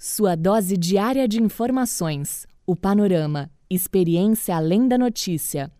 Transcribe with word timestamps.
Sua 0.00 0.36
dose 0.36 0.76
diária 0.76 1.26
de 1.26 1.42
informações. 1.42 2.46
O 2.64 2.76
panorama. 2.76 3.50
Experiência 3.68 4.54
além 4.54 4.86
da 4.86 4.96
notícia. 4.96 5.72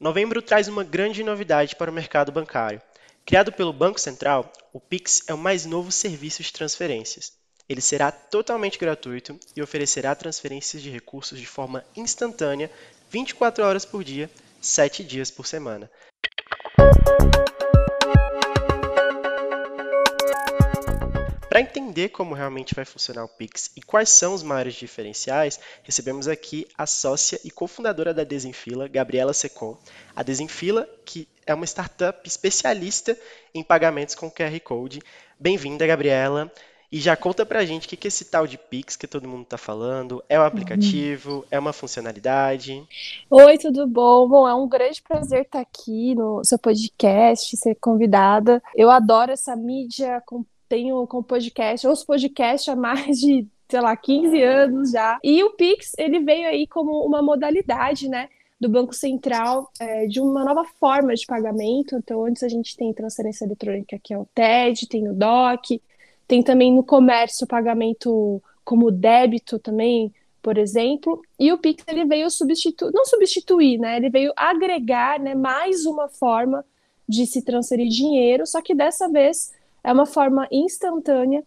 Novembro 0.00 0.42
traz 0.42 0.66
uma 0.66 0.82
grande 0.82 1.22
novidade 1.22 1.76
para 1.76 1.92
o 1.92 1.94
mercado 1.94 2.32
bancário. 2.32 2.82
Criado 3.24 3.52
pelo 3.52 3.72
Banco 3.72 4.00
Central, 4.00 4.52
o 4.72 4.80
Pix 4.80 5.22
é 5.28 5.34
o 5.34 5.38
mais 5.38 5.66
novo 5.66 5.92
serviço 5.92 6.42
de 6.42 6.52
transferências. 6.52 7.34
Ele 7.68 7.80
será 7.80 8.10
totalmente 8.10 8.76
gratuito 8.76 9.38
e 9.54 9.62
oferecerá 9.62 10.16
transferências 10.16 10.82
de 10.82 10.90
recursos 10.90 11.38
de 11.38 11.46
forma 11.46 11.84
instantânea, 11.96 12.72
24 13.08 13.64
horas 13.64 13.84
por 13.84 14.02
dia, 14.02 14.28
7 14.60 15.04
dias 15.04 15.30
por 15.30 15.46
semana. 15.46 15.88
Para 21.54 21.60
entender 21.60 22.08
como 22.08 22.34
realmente 22.34 22.74
vai 22.74 22.84
funcionar 22.84 23.22
o 23.22 23.28
Pix 23.28 23.70
e 23.76 23.80
quais 23.80 24.08
são 24.08 24.34
os 24.34 24.42
maiores 24.42 24.74
diferenciais, 24.74 25.60
recebemos 25.84 26.26
aqui 26.26 26.66
a 26.76 26.84
sócia 26.84 27.38
e 27.44 27.50
cofundadora 27.52 28.12
da 28.12 28.24
Desenfila, 28.24 28.88
Gabriela 28.88 29.32
Secom. 29.32 29.78
A 30.16 30.24
Desenfila, 30.24 30.84
que 31.04 31.28
é 31.46 31.54
uma 31.54 31.64
startup 31.64 32.26
especialista 32.26 33.16
em 33.54 33.62
pagamentos 33.62 34.16
com 34.16 34.28
QR 34.28 34.58
Code. 34.64 35.00
Bem-vinda, 35.38 35.86
Gabriela. 35.86 36.50
E 36.90 36.98
já 36.98 37.14
conta 37.14 37.46
pra 37.46 37.64
gente 37.64 37.86
o 37.86 37.88
que 37.88 38.04
é 38.04 38.08
esse 38.08 38.24
tal 38.24 38.48
de 38.48 38.58
Pix 38.58 38.96
que 38.96 39.06
todo 39.06 39.28
mundo 39.28 39.44
está 39.44 39.56
falando. 39.56 40.24
É 40.28 40.36
um 40.40 40.42
aplicativo? 40.42 41.36
Uhum. 41.36 41.44
É 41.52 41.58
uma 41.60 41.72
funcionalidade? 41.72 42.84
Oi, 43.30 43.58
tudo 43.58 43.86
bom? 43.86 44.28
Bom, 44.28 44.48
é 44.48 44.54
um 44.54 44.68
grande 44.68 45.00
prazer 45.00 45.42
estar 45.42 45.60
aqui 45.60 46.16
no 46.16 46.42
seu 46.44 46.58
podcast, 46.58 47.56
ser 47.56 47.76
convidada. 47.76 48.60
Eu 48.74 48.90
adoro 48.90 49.30
essa 49.30 49.54
mídia 49.54 50.20
com 50.26 50.44
tenho 50.68 51.06
com 51.06 51.22
podcast, 51.22 51.86
os 51.86 52.04
podcasts 52.04 52.68
há 52.68 52.76
mais 52.76 53.18
de, 53.18 53.46
sei 53.68 53.80
lá, 53.80 53.96
15 53.96 54.42
anos 54.42 54.90
já. 54.90 55.18
E 55.22 55.42
o 55.42 55.50
Pix, 55.50 55.92
ele 55.98 56.20
veio 56.20 56.48
aí 56.48 56.66
como 56.66 57.04
uma 57.04 57.22
modalidade, 57.22 58.08
né? 58.08 58.28
do 58.60 58.68
Banco 58.68 58.94
Central 58.94 59.70
é, 59.78 60.06
de 60.06 60.20
uma 60.20 60.42
nova 60.42 60.64
forma 60.80 61.14
de 61.14 61.26
pagamento. 61.26 61.96
Então, 61.96 62.24
antes 62.24 62.42
a 62.42 62.48
gente 62.48 62.76
tem 62.76 62.94
transferência 62.94 63.44
eletrônica, 63.44 63.98
que 64.02 64.14
é 64.14 64.18
o 64.18 64.26
TED, 64.34 64.88
tem 64.88 65.06
o 65.08 65.12
DOC, 65.12 65.82
tem 66.26 66.42
também 66.42 66.72
no 66.72 66.82
comércio 66.82 67.46
pagamento 67.46 68.42
como 68.64 68.90
débito 68.90 69.58
também, 69.58 70.12
por 70.40 70.56
exemplo. 70.56 71.20
E 71.38 71.52
o 71.52 71.58
Pix 71.58 71.84
ele 71.86 72.06
veio 72.06 72.30
substituir, 72.30 72.90
não 72.94 73.04
substituir, 73.04 73.78
né? 73.78 73.98
Ele 73.98 74.08
veio 74.08 74.32
agregar, 74.34 75.20
né, 75.20 75.34
mais 75.34 75.84
uma 75.84 76.08
forma 76.08 76.64
de 77.06 77.26
se 77.26 77.42
transferir 77.42 77.88
dinheiro, 77.88 78.46
só 78.46 78.62
que 78.62 78.74
dessa 78.74 79.08
vez 79.10 79.52
é 79.84 79.92
uma 79.92 80.06
forma 80.06 80.48
instantânea 80.50 81.44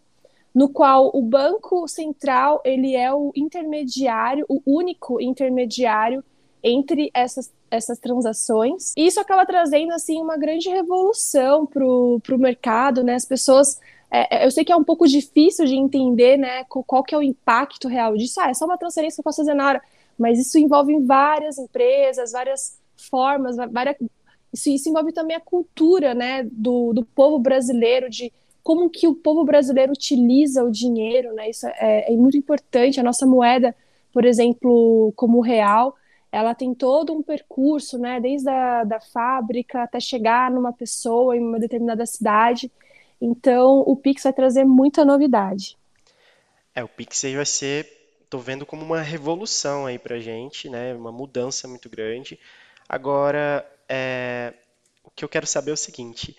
no 0.54 0.68
qual 0.68 1.10
o 1.12 1.20
Banco 1.20 1.86
Central 1.86 2.62
ele 2.64 2.96
é 2.96 3.12
o 3.12 3.32
intermediário, 3.36 4.46
o 4.48 4.62
único 4.64 5.20
intermediário 5.20 6.24
entre 6.62 7.10
essas, 7.12 7.52
essas 7.70 7.98
transações. 7.98 8.92
E 8.96 9.06
isso 9.06 9.20
acaba 9.20 9.44
trazendo 9.44 9.92
assim 9.92 10.20
uma 10.20 10.36
grande 10.36 10.68
revolução 10.68 11.66
para 11.66 11.84
o 11.84 12.38
mercado, 12.38 13.04
né? 13.04 13.14
As 13.14 13.24
pessoas 13.24 13.78
é, 14.10 14.42
é, 14.42 14.46
eu 14.46 14.50
sei 14.50 14.64
que 14.64 14.72
é 14.72 14.76
um 14.76 14.84
pouco 14.84 15.06
difícil 15.06 15.66
de 15.66 15.74
entender, 15.74 16.36
né, 16.36 16.64
qual 16.64 17.04
que 17.04 17.14
é 17.14 17.18
o 17.18 17.22
impacto 17.22 17.88
real 17.88 18.16
disso. 18.16 18.40
Ah, 18.40 18.50
é 18.50 18.54
só 18.54 18.64
uma 18.64 18.78
transferência 18.78 19.16
que 19.16 19.20
eu 19.20 19.24
posso 19.24 19.42
fazer 19.42 19.54
na 19.54 19.66
hora, 19.66 19.82
mas 20.18 20.38
isso 20.38 20.58
envolve 20.58 20.98
várias 21.00 21.58
empresas, 21.58 22.32
várias 22.32 22.78
formas, 23.10 23.56
várias, 23.70 23.96
isso, 24.52 24.70
isso 24.70 24.88
envolve 24.88 25.12
também 25.12 25.36
a 25.36 25.40
cultura, 25.40 26.14
né, 26.14 26.42
do, 26.50 26.92
do 26.92 27.04
povo 27.04 27.38
brasileiro, 27.38 28.08
de 28.08 28.32
como 28.62 28.90
que 28.90 29.06
o 29.06 29.14
povo 29.14 29.44
brasileiro 29.44 29.92
utiliza 29.92 30.62
o 30.64 30.70
dinheiro, 30.70 31.34
né, 31.34 31.50
isso 31.50 31.66
é, 31.66 32.12
é 32.12 32.16
muito 32.16 32.36
importante, 32.36 33.00
a 33.00 33.02
nossa 33.02 33.26
moeda, 33.26 33.74
por 34.12 34.24
exemplo, 34.24 35.12
como 35.16 35.38
o 35.38 35.42
real, 35.42 35.96
ela 36.30 36.54
tem 36.54 36.74
todo 36.74 37.12
um 37.12 37.22
percurso, 37.22 37.98
né, 37.98 38.20
desde 38.20 38.48
a 38.48 38.84
da 38.84 39.00
fábrica 39.00 39.82
até 39.82 40.00
chegar 40.00 40.50
numa 40.50 40.72
pessoa 40.72 41.36
em 41.36 41.40
uma 41.40 41.58
determinada 41.58 42.04
cidade, 42.04 42.70
então 43.20 43.80
o 43.86 43.96
Pix 43.96 44.22
vai 44.22 44.32
trazer 44.32 44.64
muita 44.64 45.04
novidade. 45.04 45.76
É, 46.74 46.84
o 46.84 46.88
Pix 46.88 47.24
aí 47.24 47.34
vai 47.34 47.46
ser, 47.46 47.86
tô 48.30 48.38
vendo 48.38 48.64
como 48.64 48.84
uma 48.84 49.00
revolução 49.00 49.86
aí 49.86 49.98
pra 49.98 50.18
gente, 50.20 50.68
né, 50.68 50.94
uma 50.94 51.10
mudança 51.10 51.66
muito 51.66 51.88
grande. 51.88 52.38
Agora, 52.88 53.66
é, 53.88 54.54
o 55.02 55.10
que 55.10 55.24
eu 55.24 55.28
quero 55.28 55.46
saber 55.46 55.70
é 55.70 55.74
o 55.74 55.76
seguinte: 55.76 56.36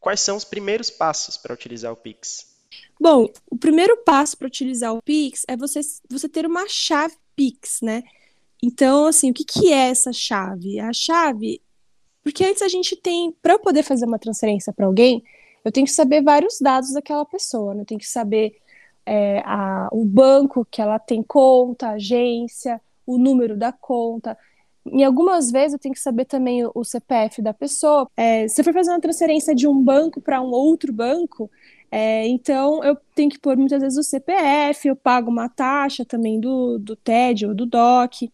quais 0.00 0.20
são 0.20 0.36
os 0.36 0.44
primeiros 0.44 0.90
passos 0.90 1.36
para 1.36 1.54
utilizar 1.54 1.92
o 1.92 1.96
Pix? 1.96 2.52
Bom, 3.00 3.28
o 3.50 3.56
primeiro 3.56 3.96
passo 3.98 4.36
para 4.36 4.46
utilizar 4.46 4.94
o 4.94 5.02
Pix 5.02 5.44
é 5.48 5.56
você, 5.56 5.80
você 6.08 6.28
ter 6.28 6.46
uma 6.46 6.68
chave 6.68 7.16
Pix, 7.34 7.80
né? 7.82 8.02
Então, 8.62 9.06
assim, 9.06 9.30
o 9.30 9.34
que, 9.34 9.44
que 9.44 9.72
é 9.72 9.90
essa 9.90 10.12
chave? 10.12 10.78
A 10.78 10.92
chave, 10.92 11.60
porque 12.22 12.44
antes 12.44 12.62
a 12.62 12.68
gente 12.68 12.94
tem, 12.94 13.32
para 13.42 13.54
eu 13.54 13.58
poder 13.58 13.82
fazer 13.82 14.04
uma 14.04 14.18
transferência 14.18 14.72
para 14.72 14.86
alguém, 14.86 15.22
eu 15.64 15.72
tenho 15.72 15.86
que 15.86 15.92
saber 15.92 16.22
vários 16.22 16.58
dados 16.60 16.92
daquela 16.92 17.24
pessoa, 17.24 17.74
né? 17.74 17.82
Eu 17.82 17.86
tenho 17.86 18.00
que 18.00 18.08
saber 18.08 18.56
é, 19.04 19.40
a, 19.44 19.88
o 19.92 20.04
banco 20.04 20.64
que 20.70 20.80
ela 20.80 20.98
tem 20.98 21.22
conta, 21.22 21.88
a 21.88 21.92
agência, 21.92 22.80
o 23.06 23.18
número 23.18 23.56
da 23.56 23.72
conta. 23.72 24.38
Em 24.84 25.04
algumas 25.04 25.50
vezes 25.50 25.74
eu 25.74 25.78
tenho 25.78 25.94
que 25.94 26.00
saber 26.00 26.24
também 26.24 26.64
o, 26.74 26.84
CPF 26.84 27.40
da 27.40 27.54
pessoa. 27.54 28.08
É, 28.16 28.48
se 28.48 28.60
eu 28.60 28.64
for 28.64 28.74
fazer 28.74 28.90
uma 28.90 29.00
transferência 29.00 29.54
de 29.54 29.66
um 29.66 29.82
banco 29.82 30.20
para 30.20 30.40
um 30.40 30.50
outro 30.50 30.92
banco, 30.92 31.50
é, 31.90 32.26
então 32.26 32.82
eu 32.82 32.96
tenho 33.14 33.30
que 33.30 33.38
pôr 33.38 33.56
muitas 33.56 33.80
vezes 33.80 33.98
o 33.98 34.02
CPF, 34.02 34.88
eu 34.88 34.96
pago 34.96 35.30
uma 35.30 35.48
taxa 35.48 36.04
também 36.04 36.40
do, 36.40 36.78
do 36.78 36.96
TED 36.96 37.46
ou 37.46 37.54
do 37.54 37.66
DOC. 37.66 38.30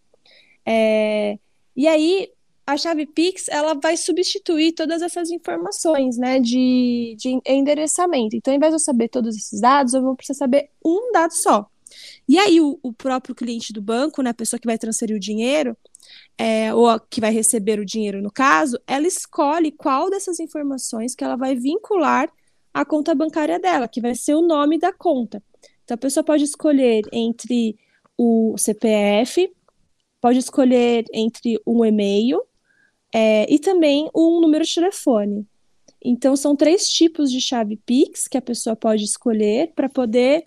É, 0.64 1.38
e 1.76 1.86
aí 1.86 2.30
a 2.66 2.76
chave 2.76 3.06
Pix 3.06 3.48
ela 3.48 3.74
vai 3.74 3.96
substituir 3.96 4.72
todas 4.72 5.00
essas 5.00 5.30
informações 5.30 6.18
né, 6.18 6.38
de, 6.38 7.16
de 7.18 7.40
endereçamento. 7.46 8.36
Então, 8.36 8.52
ao 8.52 8.56
invés 8.56 8.72
de 8.72 8.76
eu 8.76 8.78
saber 8.78 9.08
todos 9.08 9.34
esses 9.34 9.60
dados, 9.60 9.94
eu 9.94 10.02
vou 10.02 10.14
precisar 10.14 10.40
saber 10.40 10.68
um 10.84 11.10
dado 11.12 11.32
só. 11.32 11.66
E 12.28 12.38
aí, 12.38 12.60
o, 12.60 12.78
o 12.82 12.92
próprio 12.92 13.34
cliente 13.34 13.72
do 13.72 13.80
banco, 13.80 14.20
né, 14.22 14.30
a 14.30 14.34
pessoa 14.34 14.60
que 14.60 14.66
vai 14.66 14.76
transferir 14.76 15.16
o 15.16 15.20
dinheiro, 15.20 15.76
é, 16.36 16.74
ou 16.74 16.88
a, 16.88 17.00
que 17.00 17.20
vai 17.20 17.32
receber 17.32 17.80
o 17.80 17.86
dinheiro 17.86 18.20
no 18.20 18.30
caso, 18.30 18.78
ela 18.86 19.06
escolhe 19.06 19.72
qual 19.72 20.10
dessas 20.10 20.38
informações 20.38 21.14
que 21.14 21.24
ela 21.24 21.36
vai 21.36 21.54
vincular 21.54 22.30
à 22.72 22.84
conta 22.84 23.14
bancária 23.14 23.58
dela, 23.58 23.88
que 23.88 24.00
vai 24.00 24.14
ser 24.14 24.34
o 24.34 24.42
nome 24.42 24.78
da 24.78 24.92
conta. 24.92 25.42
Então, 25.84 25.94
a 25.94 25.98
pessoa 25.98 26.22
pode 26.22 26.44
escolher 26.44 27.02
entre 27.12 27.78
o 28.16 28.54
CPF, 28.58 29.50
pode 30.20 30.38
escolher 30.38 31.04
entre 31.14 31.58
um 31.66 31.82
e-mail 31.82 32.42
é, 33.14 33.50
e 33.52 33.58
também 33.58 34.10
um 34.14 34.40
número 34.40 34.64
de 34.64 34.74
telefone. 34.74 35.46
Então, 36.04 36.36
são 36.36 36.54
três 36.54 36.86
tipos 36.86 37.30
de 37.30 37.40
chave 37.40 37.76
Pix 37.86 38.28
que 38.28 38.36
a 38.36 38.42
pessoa 38.42 38.76
pode 38.76 39.04
escolher 39.04 39.72
para 39.74 39.88
poder 39.88 40.44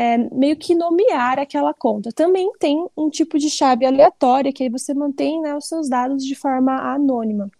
é, 0.00 0.16
meio 0.16 0.56
que 0.56 0.74
nomear 0.74 1.38
aquela 1.38 1.74
conta. 1.74 2.10
Também 2.10 2.50
tem 2.58 2.88
um 2.96 3.10
tipo 3.10 3.38
de 3.38 3.50
chave 3.50 3.84
aleatória, 3.84 4.50
que 4.50 4.62
aí 4.62 4.70
você 4.70 4.94
mantém 4.94 5.42
né, 5.42 5.54
os 5.54 5.68
seus 5.68 5.90
dados 5.90 6.24
de 6.24 6.34
forma 6.34 6.72
anônima. 6.94 7.50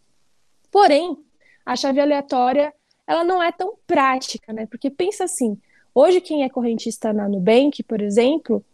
Porém, 0.72 1.18
a 1.66 1.76
chave 1.76 2.00
aleatória 2.00 2.72
ela 3.06 3.22
não 3.24 3.42
é 3.42 3.52
tão 3.52 3.74
prática, 3.86 4.54
né? 4.54 4.64
Porque 4.64 4.88
pensa 4.88 5.24
assim, 5.24 5.58
hoje 5.94 6.18
quem 6.22 6.42
é 6.42 6.48
correntista 6.48 7.12
na 7.12 7.28
Nubank, 7.28 7.82
por 7.82 8.00
exemplo, 8.00 8.64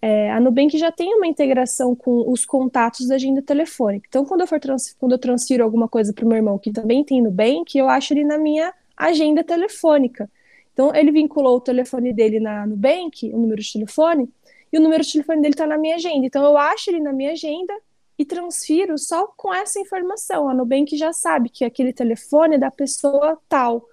é, 0.00 0.32
a 0.32 0.40
Nubank 0.40 0.76
já 0.76 0.90
tem 0.90 1.14
uma 1.14 1.28
integração 1.28 1.94
com 1.94 2.28
os 2.28 2.44
contatos 2.44 3.06
da 3.06 3.14
agenda 3.14 3.40
telefônica. 3.40 4.04
Então, 4.08 4.24
quando 4.24 4.40
eu 4.40 4.48
for 4.48 4.58
quando 4.98 5.12
eu 5.12 5.18
transfiro 5.18 5.62
alguma 5.62 5.86
coisa 5.86 6.12
para 6.12 6.24
o 6.24 6.28
meu 6.28 6.38
irmão 6.38 6.58
que 6.58 6.72
também 6.72 7.04
tem 7.04 7.22
Nubank, 7.22 7.78
eu 7.78 7.88
acho 7.88 8.14
ele 8.14 8.24
na 8.24 8.36
minha 8.36 8.74
agenda 8.96 9.44
telefônica. 9.44 10.28
Então, 10.72 10.94
ele 10.94 11.12
vinculou 11.12 11.56
o 11.56 11.60
telefone 11.60 12.12
dele 12.12 12.40
na 12.40 12.66
Nubank, 12.66 13.30
o 13.32 13.38
número 13.38 13.60
de 13.60 13.72
telefone, 13.72 14.28
e 14.72 14.78
o 14.78 14.80
número 14.80 15.02
de 15.02 15.12
telefone 15.12 15.42
dele 15.42 15.54
está 15.54 15.66
na 15.66 15.76
minha 15.76 15.96
agenda. 15.96 16.26
Então, 16.26 16.44
eu 16.44 16.56
acho 16.56 16.90
ele 16.90 17.00
na 17.00 17.12
minha 17.12 17.32
agenda 17.32 17.74
e 18.18 18.24
transfiro 18.24 18.96
só 18.98 19.26
com 19.36 19.52
essa 19.52 19.78
informação. 19.80 20.48
A 20.48 20.54
Nubank 20.54 20.96
já 20.96 21.12
sabe 21.12 21.48
que 21.48 21.64
aquele 21.64 21.92
telefone 21.92 22.54
é 22.54 22.58
da 22.58 22.70
pessoa 22.70 23.38
tal. 23.48 23.86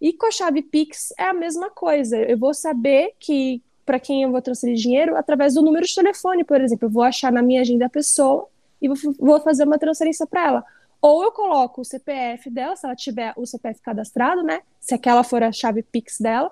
E 0.00 0.12
com 0.12 0.26
a 0.26 0.30
chave 0.30 0.62
Pix 0.62 1.12
é 1.18 1.24
a 1.24 1.34
mesma 1.34 1.70
coisa. 1.70 2.16
Eu 2.18 2.38
vou 2.38 2.52
saber 2.52 3.14
que 3.18 3.62
para 3.84 4.00
quem 4.00 4.22
eu 4.22 4.30
vou 4.30 4.40
transferir 4.40 4.76
dinheiro 4.76 5.16
através 5.16 5.54
do 5.54 5.62
número 5.62 5.84
de 5.86 5.94
telefone, 5.94 6.44
por 6.44 6.60
exemplo. 6.60 6.86
Eu 6.86 6.90
vou 6.90 7.02
achar 7.02 7.30
na 7.30 7.42
minha 7.42 7.60
agenda 7.60 7.86
a 7.86 7.90
pessoa 7.90 8.48
e 8.80 8.88
vou, 8.88 8.96
vou 9.18 9.40
fazer 9.40 9.64
uma 9.64 9.78
transferência 9.78 10.26
para 10.26 10.46
ela. 10.46 10.64
Ou 11.06 11.22
eu 11.22 11.32
coloco 11.32 11.82
o 11.82 11.84
CPF 11.84 12.48
dela, 12.48 12.74
se 12.76 12.86
ela 12.86 12.96
tiver 12.96 13.34
o 13.36 13.44
CPF 13.44 13.78
cadastrado, 13.82 14.42
né? 14.42 14.62
Se 14.80 14.94
aquela 14.94 15.22
for 15.22 15.42
a 15.42 15.52
chave 15.52 15.82
Pix 15.82 16.18
dela. 16.18 16.50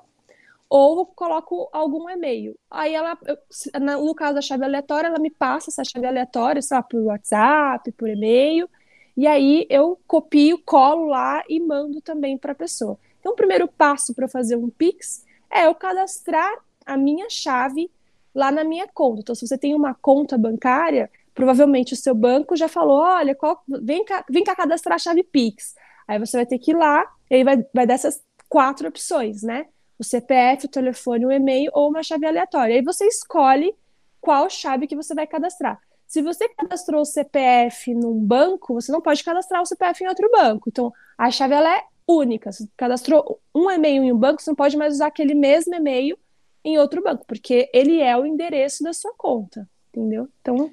Ou 0.69 0.99
eu 0.99 1.07
coloco 1.07 1.71
algum 1.73 2.07
e-mail. 2.11 2.55
Aí 2.71 2.93
ela, 2.93 3.17
eu, 3.25 3.39
no 3.81 4.15
caso 4.15 4.35
da 4.35 4.43
chave 4.43 4.63
aleatória, 4.63 5.09
ela 5.09 5.19
me 5.19 5.31
passa 5.31 5.71
essa 5.71 5.83
chave 5.83 6.07
aleatória, 6.07 6.61
sei 6.61 6.77
lá, 6.77 6.83
por 6.83 7.01
WhatsApp, 7.01 7.93
por 7.93 8.11
e-mail. 8.11 8.69
E 9.17 9.27
aí 9.27 9.67
eu 9.71 9.99
copio, 10.07 10.59
colo 10.59 11.07
lá 11.07 11.43
e 11.49 11.59
mando 11.59 12.03
também 12.03 12.37
para 12.37 12.53
a 12.53 12.55
pessoa. 12.55 12.99
Então, 13.21 13.33
o 13.33 13.37
primeiro 13.37 13.67
passo 13.67 14.15
para 14.15 14.29
fazer 14.29 14.57
um 14.57 14.69
Pix 14.69 15.25
É 15.51 15.65
eu 15.65 15.75
cadastrar 15.75 16.53
a 16.85 16.99
minha 16.99 17.31
chave 17.31 17.91
lá 18.35 18.53
na 18.53 18.65
minha 18.65 18.87
conta. 18.87 19.21
Então, 19.23 19.35
se 19.35 19.47
você 19.47 19.57
tem 19.57 19.75
uma 19.75 19.95
conta 19.95 20.37
bancária, 20.37 21.11
provavelmente 21.35 21.95
o 21.95 21.97
seu 21.97 22.15
banco 22.15 22.57
já 22.57 22.69
falou: 22.69 23.01
olha, 23.01 23.35
qual, 23.35 23.63
vem, 23.83 24.05
cá, 24.05 24.25
vem 24.29 24.45
cá 24.45 24.55
cadastrar 24.55 24.97
a 24.97 24.99
chave 24.99 25.23
Pix. 25.23 25.75
Aí 26.07 26.19
você 26.19 26.37
vai 26.37 26.47
ter 26.47 26.59
que 26.59 26.73
ir 26.73 26.77
lá, 26.77 27.05
e 27.31 27.37
aí 27.37 27.45
vai, 27.45 27.65
vai 27.73 27.87
dar 27.87 27.95
essas 27.95 28.23
quatro 28.49 28.89
opções, 28.89 29.43
né? 29.43 29.67
O 29.99 30.05
CPF, 30.05 30.67
o 30.67 30.69
telefone, 30.69 31.27
o 31.27 31.31
e-mail 31.31 31.71
ou 31.75 31.89
uma 31.89 32.03
chave 32.03 32.27
aleatória. 32.27 32.75
Aí 32.75 32.83
você 32.83 33.07
escolhe 33.07 33.75
qual 34.21 34.51
chave 34.51 34.87
que 34.87 34.97
você 34.97 35.15
vai 35.15 35.27
cadastrar. 35.27 35.81
Se 36.07 36.21
você 36.21 36.49
cadastrou 36.51 37.01
o 37.01 37.07
CPF 37.07 37.95
num 37.95 38.19
banco, 38.19 38.75
você 38.75 38.93
não 38.93 39.01
pode 39.01 39.25
cadastrar 39.25 39.63
o 39.63 39.67
CPF 39.67 40.05
em 40.05 40.09
outro 40.09 40.31
banco. 40.31 40.69
Então, 40.69 40.93
a 41.17 41.31
chave 41.31 41.55
ela 41.55 41.75
é 41.75 41.85
única. 42.07 42.53
Se 42.53 42.69
cadastrou 42.77 43.41
um 43.55 43.71
e-mail 43.71 44.03
em 44.03 44.13
um 44.13 44.19
banco, 44.19 44.43
você 44.43 44.51
não 44.51 44.55
pode 44.55 44.77
mais 44.77 44.95
usar 44.95 45.07
aquele 45.07 45.35
mesmo 45.35 45.75
e-mail 45.75 46.19
em 46.65 46.79
outro 46.79 47.03
banco, 47.03 47.25
porque 47.27 47.71
ele 47.73 48.01
é 48.01 48.17
o 48.17 48.27
endereço 48.27 48.85
da 48.85 48.93
sua 48.93 49.13
conta, 49.17 49.69
entendeu? 49.89 50.29
Então, 50.41 50.71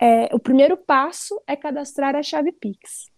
é, 0.00 0.34
o 0.34 0.38
primeiro 0.38 0.76
passo 0.76 1.40
é 1.46 1.56
cadastrar 1.56 2.14
a 2.14 2.22
chave 2.22 2.52
Pix. 2.52 3.10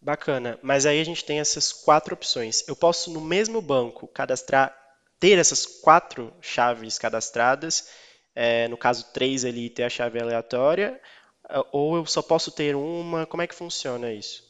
Bacana, 0.00 0.58
mas 0.62 0.86
aí 0.86 1.00
a 1.00 1.04
gente 1.04 1.24
tem 1.24 1.40
essas 1.40 1.72
quatro 1.72 2.14
opções. 2.14 2.66
Eu 2.68 2.76
posso, 2.76 3.12
no 3.12 3.20
mesmo 3.20 3.60
banco, 3.60 4.06
cadastrar, 4.06 4.76
ter 5.18 5.38
essas 5.38 5.66
quatro 5.66 6.32
chaves 6.40 6.98
cadastradas, 6.98 7.88
é, 8.34 8.68
no 8.68 8.76
caso 8.76 9.12
três 9.12 9.44
ali, 9.44 9.70
ter 9.70 9.84
a 9.84 9.88
chave 9.88 10.20
aleatória, 10.20 11.00
ou 11.72 11.96
eu 11.96 12.06
só 12.06 12.22
posso 12.22 12.50
ter 12.50 12.74
uma? 12.74 13.26
Como 13.26 13.42
é 13.42 13.46
que 13.46 13.54
funciona 13.54 14.12
isso? 14.12 14.44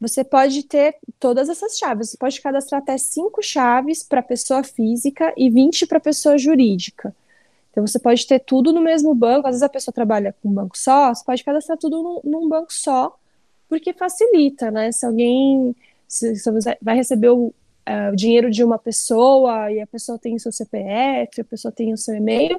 Você 0.00 0.22
pode 0.22 0.62
ter 0.64 0.96
todas 1.18 1.48
essas 1.48 1.78
chaves. 1.78 2.10
Você 2.10 2.18
pode 2.18 2.40
cadastrar 2.40 2.82
até 2.82 2.98
cinco 2.98 3.42
chaves 3.42 4.02
para 4.02 4.22
pessoa 4.22 4.62
física 4.62 5.32
e 5.36 5.48
20 5.48 5.86
para 5.86 6.00
pessoa 6.00 6.36
jurídica. 6.36 7.14
Então 7.76 7.86
você 7.86 7.98
pode 7.98 8.26
ter 8.26 8.38
tudo 8.38 8.72
no 8.72 8.80
mesmo 8.80 9.14
banco. 9.14 9.46
Às 9.46 9.56
vezes 9.56 9.62
a 9.62 9.68
pessoa 9.68 9.92
trabalha 9.92 10.34
com 10.42 10.48
um 10.48 10.52
banco 10.54 10.78
só, 10.78 11.12
você 11.14 11.22
pode 11.22 11.44
cadastrar 11.44 11.76
tudo 11.76 12.02
num, 12.02 12.20
num 12.24 12.48
banco 12.48 12.72
só, 12.72 13.14
porque 13.68 13.92
facilita, 13.92 14.70
né? 14.70 14.90
Se 14.90 15.04
alguém 15.04 15.76
se, 16.08 16.36
se 16.36 16.50
você 16.50 16.78
vai 16.80 16.96
receber 16.96 17.28
o, 17.28 17.48
uh, 17.48 18.12
o 18.14 18.16
dinheiro 18.16 18.50
de 18.50 18.64
uma 18.64 18.78
pessoa 18.78 19.70
e 19.70 19.78
a 19.78 19.86
pessoa 19.86 20.18
tem 20.18 20.36
o 20.36 20.40
seu 20.40 20.50
CPF, 20.50 21.38
a 21.38 21.44
pessoa 21.44 21.70
tem 21.70 21.92
o 21.92 21.98
seu 21.98 22.14
e-mail, 22.14 22.58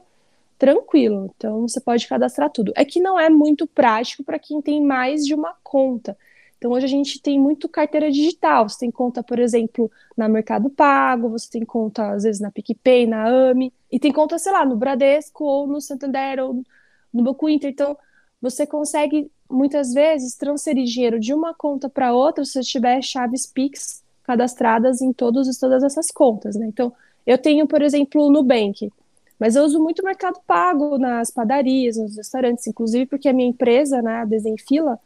tranquilo. 0.55 1.33
Então 1.35 1.67
você 1.67 1.81
pode 1.81 2.07
cadastrar 2.07 2.51
tudo. 2.51 2.71
É 2.75 2.85
que 2.85 2.99
não 2.99 3.19
é 3.19 3.27
muito 3.27 3.65
prático 3.65 4.23
para 4.23 4.37
quem 4.37 4.61
tem 4.61 4.83
mais 4.83 5.25
de 5.25 5.33
uma 5.33 5.55
conta. 5.63 6.15
Então, 6.57 6.71
hoje 6.71 6.86
a 6.86 6.89
gente 6.89 7.21
tem 7.21 7.39
muito 7.39 7.69
carteira 7.69 8.12
digital. 8.12 8.68
Você 8.68 8.80
tem 8.80 8.92
conta, 8.92 9.21
por 9.21 9.39
exemplo, 9.39 9.92
na 10.15 10.27
Mercado 10.27 10.69
Pago, 10.69 11.30
você 11.30 11.50
tem 11.50 11.63
conta, 11.63 12.12
às 12.12 12.24
vezes, 12.24 12.42
na 12.42 12.51
PicPay, 12.51 13.06
na 13.06 13.25
AMI, 13.27 13.71
e 13.92 14.00
tem 14.00 14.12
conta, 14.12 14.39
sei 14.39 14.51
lá, 14.51 14.65
no 14.65 14.75
Bradesco, 14.75 15.44
ou 15.44 15.68
no 15.68 15.80
Santander, 15.80 16.39
ou 16.44 16.63
no 17.13 17.24
Banco 17.24 17.48
Inter. 17.48 17.69
Então, 17.69 17.98
você 18.42 18.65
consegue, 18.65 19.31
muitas 19.50 19.94
vezes, 19.94 20.36
transferir 20.36 20.86
dinheiro 20.86 21.19
de 21.19 21.33
uma 21.33 21.54
conta 21.54 21.89
para 21.89 22.13
outra 22.13 22.44
se 22.44 22.54
você 22.54 22.62
tiver 22.62 23.01
chaves 23.01 23.45
Pix 23.45 24.03
cadastradas 24.24 25.01
em 25.01 25.13
todos, 25.13 25.57
todas 25.57 25.83
essas 25.83 26.12
contas, 26.12 26.56
né? 26.56 26.65
Então, 26.68 26.92
eu 27.25 27.38
tenho, 27.38 27.68
por 27.68 27.81
exemplo, 27.81 28.25
o 28.25 28.31
Nubank, 28.31 28.92
mas 29.39 29.56
eu 29.56 29.63
uso 29.63 29.81
muito 29.81 30.03
Mercado 30.03 30.39
Pago 30.45 30.98
nas 30.98 31.31
padarias, 31.31 31.98
nos 31.98 32.18
restaurantes, 32.18 32.68
inclusive 32.68 33.06
porque 33.06 33.30
a 33.30 33.33
minha 33.33 33.48
empresa, 33.48 34.01
né, 34.01 34.21
a 34.21 34.25
Desenfila, 34.25 35.00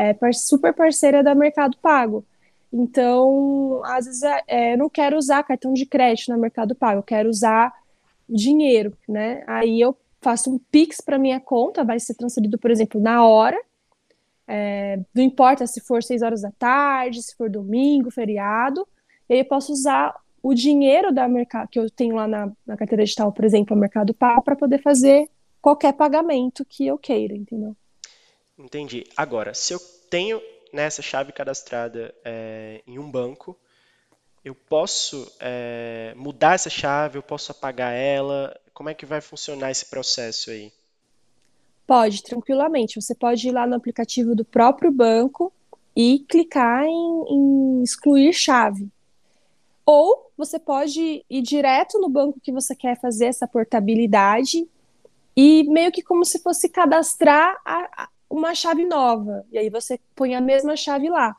é 0.00 0.32
super 0.32 0.72
parceira 0.72 1.22
da 1.22 1.34
Mercado 1.34 1.76
Pago. 1.78 2.24
Então, 2.72 3.82
às 3.84 4.06
vezes, 4.06 4.22
é, 4.22 4.42
é, 4.46 4.74
eu 4.74 4.78
não 4.78 4.88
quero 4.88 5.16
usar 5.16 5.42
cartão 5.42 5.72
de 5.72 5.84
crédito 5.84 6.32
no 6.32 6.38
Mercado 6.38 6.74
Pago, 6.74 7.00
eu 7.00 7.02
quero 7.02 7.28
usar 7.28 7.72
dinheiro, 8.28 8.96
né? 9.08 9.42
Aí 9.46 9.80
eu 9.80 9.96
faço 10.20 10.54
um 10.54 10.58
Pix 10.70 11.00
para 11.00 11.18
minha 11.18 11.40
conta, 11.40 11.84
vai 11.84 11.98
ser 11.98 12.14
transferido, 12.14 12.58
por 12.58 12.70
exemplo, 12.70 13.00
na 13.00 13.26
hora. 13.26 13.60
É, 14.46 15.00
não 15.14 15.22
importa 15.22 15.66
se 15.66 15.80
for 15.80 16.02
seis 16.02 16.22
horas 16.22 16.42
da 16.42 16.50
tarde, 16.52 17.22
se 17.22 17.36
for 17.36 17.50
domingo, 17.50 18.10
feriado. 18.10 18.86
E 19.28 19.34
aí 19.34 19.40
eu 19.40 19.44
posso 19.44 19.72
usar 19.72 20.14
o 20.42 20.54
dinheiro 20.54 21.12
da 21.12 21.28
mercado 21.28 21.68
que 21.68 21.78
eu 21.78 21.90
tenho 21.90 22.14
lá 22.14 22.26
na, 22.26 22.50
na 22.66 22.76
carteira 22.76 23.04
digital, 23.04 23.32
por 23.32 23.44
exemplo, 23.44 23.76
o 23.76 23.78
Mercado 23.78 24.14
Pago, 24.14 24.42
para 24.42 24.56
poder 24.56 24.80
fazer 24.80 25.28
qualquer 25.60 25.92
pagamento 25.92 26.64
que 26.64 26.86
eu 26.86 26.96
queira, 26.96 27.36
entendeu? 27.36 27.76
Entendi. 28.64 29.04
Agora, 29.16 29.54
se 29.54 29.72
eu 29.72 29.80
tenho 30.10 30.40
nessa 30.72 31.00
chave 31.00 31.32
cadastrada 31.32 32.14
é, 32.24 32.82
em 32.86 32.98
um 32.98 33.10
banco, 33.10 33.56
eu 34.44 34.54
posso 34.54 35.30
é, 35.40 36.12
mudar 36.16 36.54
essa 36.54 36.70
chave, 36.70 37.18
eu 37.18 37.22
posso 37.22 37.52
apagar 37.52 37.94
ela? 37.94 38.54
Como 38.74 38.88
é 38.88 38.94
que 38.94 39.06
vai 39.06 39.20
funcionar 39.20 39.70
esse 39.70 39.86
processo 39.86 40.50
aí? 40.50 40.72
Pode, 41.86 42.22
tranquilamente. 42.22 43.00
Você 43.00 43.14
pode 43.14 43.48
ir 43.48 43.52
lá 43.52 43.66
no 43.66 43.74
aplicativo 43.74 44.34
do 44.34 44.44
próprio 44.44 44.92
banco 44.92 45.52
e 45.96 46.20
clicar 46.28 46.84
em, 46.84 47.24
em 47.28 47.82
excluir 47.82 48.32
chave. 48.32 48.88
Ou 49.84 50.30
você 50.36 50.58
pode 50.58 51.24
ir 51.28 51.42
direto 51.42 51.98
no 51.98 52.08
banco 52.08 52.40
que 52.40 52.52
você 52.52 52.76
quer 52.76 53.00
fazer 53.00 53.26
essa 53.26 53.48
portabilidade 53.48 54.68
e 55.36 55.64
meio 55.64 55.90
que 55.90 56.02
como 56.02 56.24
se 56.24 56.38
fosse 56.38 56.68
cadastrar 56.68 57.56
a, 57.64 58.08
uma 58.30 58.54
chave 58.54 58.84
nova, 58.84 59.44
e 59.50 59.58
aí 59.58 59.68
você 59.68 59.98
põe 60.14 60.34
a 60.36 60.40
mesma 60.40 60.76
chave 60.76 61.10
lá. 61.10 61.36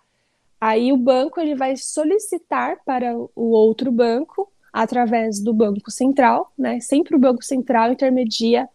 Aí 0.59 0.91
o 0.91 0.97
banco 0.97 1.39
ele 1.39 1.55
vai 1.55 1.75
solicitar 1.77 2.77
para 2.85 3.17
o 3.17 3.51
outro 3.51 3.91
banco 3.91 4.51
através 4.71 5.39
do 5.39 5.53
Banco 5.53 5.89
Central, 5.89 6.51
né? 6.57 6.79
Sempre 6.79 7.15
o 7.15 7.19
Banco 7.19 7.43
Central 7.43 7.93
intermedia 7.93 8.69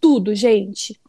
tudo, 0.00 0.34
gente. 0.34 1.00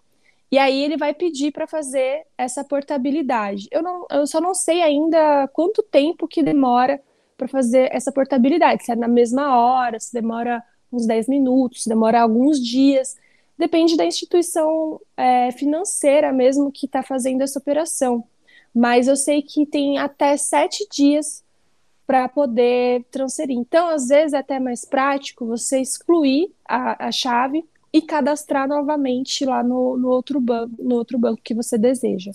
E 0.52 0.58
aí 0.58 0.82
ele 0.82 0.98
vai 0.98 1.14
pedir 1.14 1.52
para 1.52 1.68
fazer 1.68 2.26
essa 2.38 2.64
portabilidade. 2.64 3.68
Eu, 3.70 3.84
não, 3.84 4.08
eu 4.10 4.26
só 4.26 4.40
não 4.40 4.54
sei 4.54 4.82
ainda 4.82 5.48
quanto 5.50 5.84
tempo 5.84 6.28
que 6.28 6.42
demora 6.42 7.00
para 7.38 7.48
fazer 7.48 7.90
essa 7.94 8.12
portabilidade. 8.12 8.86
Se 8.86 8.92
é 8.92 8.96
na 8.96 9.08
mesma 9.08 9.56
hora, 9.56 10.00
se 10.00 10.14
demora 10.14 10.64
uns 10.92 11.06
10 11.06 11.28
minutos, 11.28 11.84
se 11.84 11.90
demora 11.90 12.22
alguns 12.22 12.60
dias 12.60 13.18
depende 13.58 13.98
da 13.98 14.06
instituição 14.06 15.02
é, 15.16 15.52
financeira 15.52 16.32
mesmo 16.32 16.72
que 16.72 16.86
está 16.86 17.02
fazendo 17.02 17.42
essa 17.42 17.60
operação. 17.60 18.24
Mas 18.74 19.08
eu 19.08 19.16
sei 19.16 19.42
que 19.42 19.66
tem 19.66 19.98
até 19.98 20.38
sete 20.38 20.88
dias 20.92 21.44
para 22.06 22.30
poder 22.30 23.04
transferir. 23.12 23.58
Então, 23.58 23.90
às 23.90 24.08
vezes, 24.08 24.34
é 24.34 24.38
até 24.38 24.60
mais 24.60 24.86
prático 24.86 25.46
você 25.46 25.82
excluir 25.82 26.54
a, 26.64 27.08
a 27.08 27.12
chave 27.12 27.66
e 27.92 28.02
cadastrar 28.02 28.68
novamente 28.68 29.44
lá 29.46 29.62
no, 29.62 29.98
no, 29.98 30.10
outro 30.10 30.40
banco, 30.40 30.74
no 30.82 30.96
outro 30.96 31.18
banco 31.18 31.42
que 31.44 31.54
você 31.54 31.78
deseja. 31.78 32.32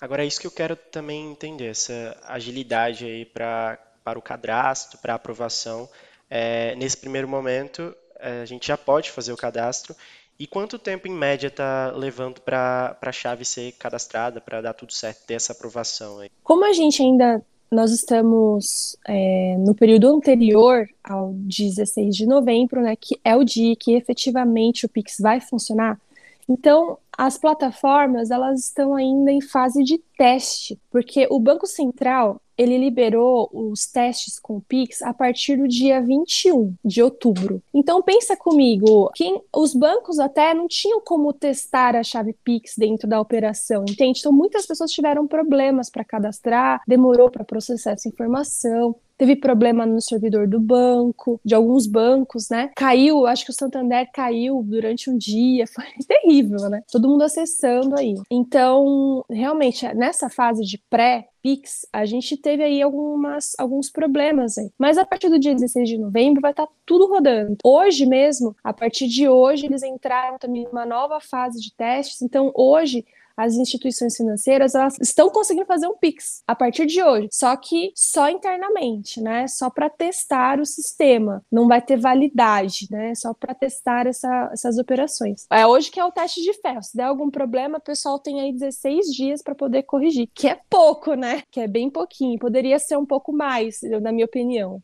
Agora, 0.00 0.24
é 0.24 0.26
isso 0.26 0.40
que 0.40 0.46
eu 0.46 0.50
quero 0.50 0.74
também 0.74 1.30
entender, 1.30 1.66
essa 1.66 2.16
agilidade 2.24 3.04
aí 3.04 3.24
pra, 3.24 3.78
para 4.02 4.18
o 4.18 4.22
cadastro, 4.22 4.98
para 4.98 5.12
a 5.12 5.16
aprovação. 5.16 5.88
É, 6.30 6.74
nesse 6.76 6.96
primeiro 6.96 7.28
momento, 7.28 7.94
é, 8.18 8.42
a 8.42 8.44
gente 8.44 8.66
já 8.66 8.76
pode 8.76 9.10
fazer 9.10 9.32
o 9.32 9.36
cadastro 9.36 9.94
e 10.38 10.46
quanto 10.46 10.78
tempo, 10.78 11.08
em 11.08 11.12
média, 11.12 11.48
está 11.48 11.90
levando 11.90 12.40
para 12.40 12.96
a 13.00 13.12
chave 13.12 13.44
ser 13.44 13.72
cadastrada, 13.72 14.40
para 14.40 14.60
dar 14.60 14.72
tudo 14.72 14.92
certo, 14.92 15.26
ter 15.26 15.34
essa 15.34 15.52
aprovação 15.52 16.20
aí? 16.20 16.30
Como 16.44 16.64
a 16.64 16.72
gente 16.72 17.02
ainda, 17.02 17.42
nós 17.70 17.90
estamos 17.90 18.96
é, 19.06 19.56
no 19.58 19.74
período 19.74 20.06
anterior 20.14 20.88
ao 21.02 21.32
16 21.32 22.14
de 22.14 22.24
novembro, 22.24 22.80
né, 22.80 22.94
que 22.94 23.18
é 23.24 23.34
o 23.34 23.42
dia 23.42 23.74
que 23.74 23.94
efetivamente 23.94 24.86
o 24.86 24.88
Pix 24.88 25.16
vai 25.18 25.40
funcionar, 25.40 26.00
então 26.48 26.98
as 27.18 27.36
plataformas, 27.36 28.30
elas 28.30 28.60
estão 28.60 28.94
ainda 28.94 29.32
em 29.32 29.40
fase 29.40 29.82
de 29.82 29.98
teste, 30.16 30.78
porque 30.88 31.26
o 31.28 31.40
Banco 31.40 31.66
Central, 31.66 32.40
ele 32.56 32.78
liberou 32.78 33.50
os 33.52 33.86
testes 33.86 34.38
com 34.38 34.56
o 34.56 34.60
Pix 34.60 35.02
a 35.02 35.12
partir 35.12 35.56
do 35.56 35.66
dia 35.66 36.00
21 36.00 36.74
de 36.84 37.02
outubro. 37.02 37.60
Então 37.74 38.00
pensa 38.02 38.36
comigo, 38.36 39.10
quem 39.16 39.42
os 39.52 39.74
bancos 39.74 40.20
até 40.20 40.54
não 40.54 40.68
tinham 40.68 41.00
como 41.00 41.32
testar 41.32 41.96
a 41.96 42.04
chave 42.04 42.36
Pix 42.44 42.74
dentro 42.78 43.08
da 43.08 43.20
operação, 43.20 43.84
entende? 43.88 44.20
Então 44.20 44.32
muitas 44.32 44.64
pessoas 44.64 44.92
tiveram 44.92 45.26
problemas 45.26 45.90
para 45.90 46.04
cadastrar, 46.04 46.82
demorou 46.86 47.28
para 47.28 47.44
processar 47.44 47.92
essa 47.92 48.08
informação 48.08 48.94
teve 49.18 49.36
problema 49.36 49.84
no 49.84 50.00
servidor 50.00 50.46
do 50.46 50.60
banco, 50.60 51.40
de 51.44 51.54
alguns 51.54 51.86
bancos, 51.86 52.48
né? 52.48 52.70
Caiu, 52.76 53.26
acho 53.26 53.44
que 53.44 53.50
o 53.50 53.54
Santander 53.54 54.08
caiu 54.12 54.62
durante 54.62 55.10
um 55.10 55.18
dia, 55.18 55.66
foi 55.68 55.84
terrível, 56.06 56.70
né? 56.70 56.82
Todo 56.90 57.08
mundo 57.08 57.22
acessando 57.22 57.98
aí. 57.98 58.14
Então, 58.30 59.24
realmente, 59.28 59.86
nessa 59.94 60.30
fase 60.30 60.64
de 60.64 60.78
pré, 60.88 61.28
Pix, 61.42 61.86
a 61.92 62.04
gente 62.04 62.36
teve 62.36 62.62
aí 62.62 62.82
algumas, 62.82 63.54
alguns 63.58 63.90
problemas 63.90 64.58
aí. 64.58 64.70
Mas 64.78 64.98
a 64.98 65.04
partir 65.04 65.28
do 65.28 65.38
dia 65.38 65.54
16 65.54 65.88
de 65.88 65.98
novembro 65.98 66.40
vai 66.40 66.50
estar 66.50 66.66
tá 66.66 66.72
tudo 66.84 67.06
rodando. 67.06 67.56
Hoje 67.64 68.06
mesmo, 68.06 68.56
a 68.62 68.72
partir 68.72 69.08
de 69.08 69.28
hoje, 69.28 69.66
eles 69.66 69.82
entraram 69.82 70.38
também 70.38 70.64
numa 70.64 70.84
nova 70.84 71.20
fase 71.20 71.60
de 71.60 71.72
testes. 71.74 72.22
Então, 72.22 72.52
hoje, 72.54 73.04
as 73.38 73.54
instituições 73.54 74.16
financeiras 74.16 74.74
elas 74.74 74.98
estão 75.00 75.30
conseguindo 75.30 75.64
fazer 75.64 75.86
um 75.86 75.96
Pix 75.96 76.42
a 76.44 76.56
partir 76.56 76.86
de 76.86 77.00
hoje, 77.00 77.28
só 77.30 77.56
que 77.56 77.92
só 77.94 78.28
internamente, 78.28 79.20
né? 79.20 79.46
Só 79.46 79.70
para 79.70 79.88
testar 79.88 80.58
o 80.58 80.66
sistema, 80.66 81.44
não 81.50 81.68
vai 81.68 81.80
ter 81.80 81.96
validade, 81.96 82.88
né? 82.90 83.14
Só 83.14 83.32
para 83.32 83.54
testar 83.54 84.08
essa, 84.08 84.50
essas 84.52 84.76
operações. 84.76 85.46
É 85.50 85.64
hoje 85.64 85.88
que 85.88 86.00
é 86.00 86.04
o 86.04 86.10
teste 86.10 86.42
de 86.42 86.52
ferro. 86.54 86.82
Se 86.82 86.96
der 86.96 87.04
algum 87.04 87.30
problema, 87.30 87.78
o 87.78 87.80
pessoal 87.80 88.18
tem 88.18 88.40
aí 88.40 88.52
16 88.52 89.06
dias 89.14 89.40
para 89.40 89.54
poder 89.54 89.84
corrigir, 89.84 90.28
que 90.34 90.48
é 90.48 90.60
pouco, 90.68 91.14
né? 91.14 91.44
Que 91.48 91.60
é 91.60 91.68
bem 91.68 91.88
pouquinho. 91.88 92.40
Poderia 92.40 92.78
ser 92.80 92.96
um 92.96 93.06
pouco 93.06 93.32
mais, 93.32 93.80
na 94.02 94.10
minha 94.10 94.26
opinião. 94.26 94.82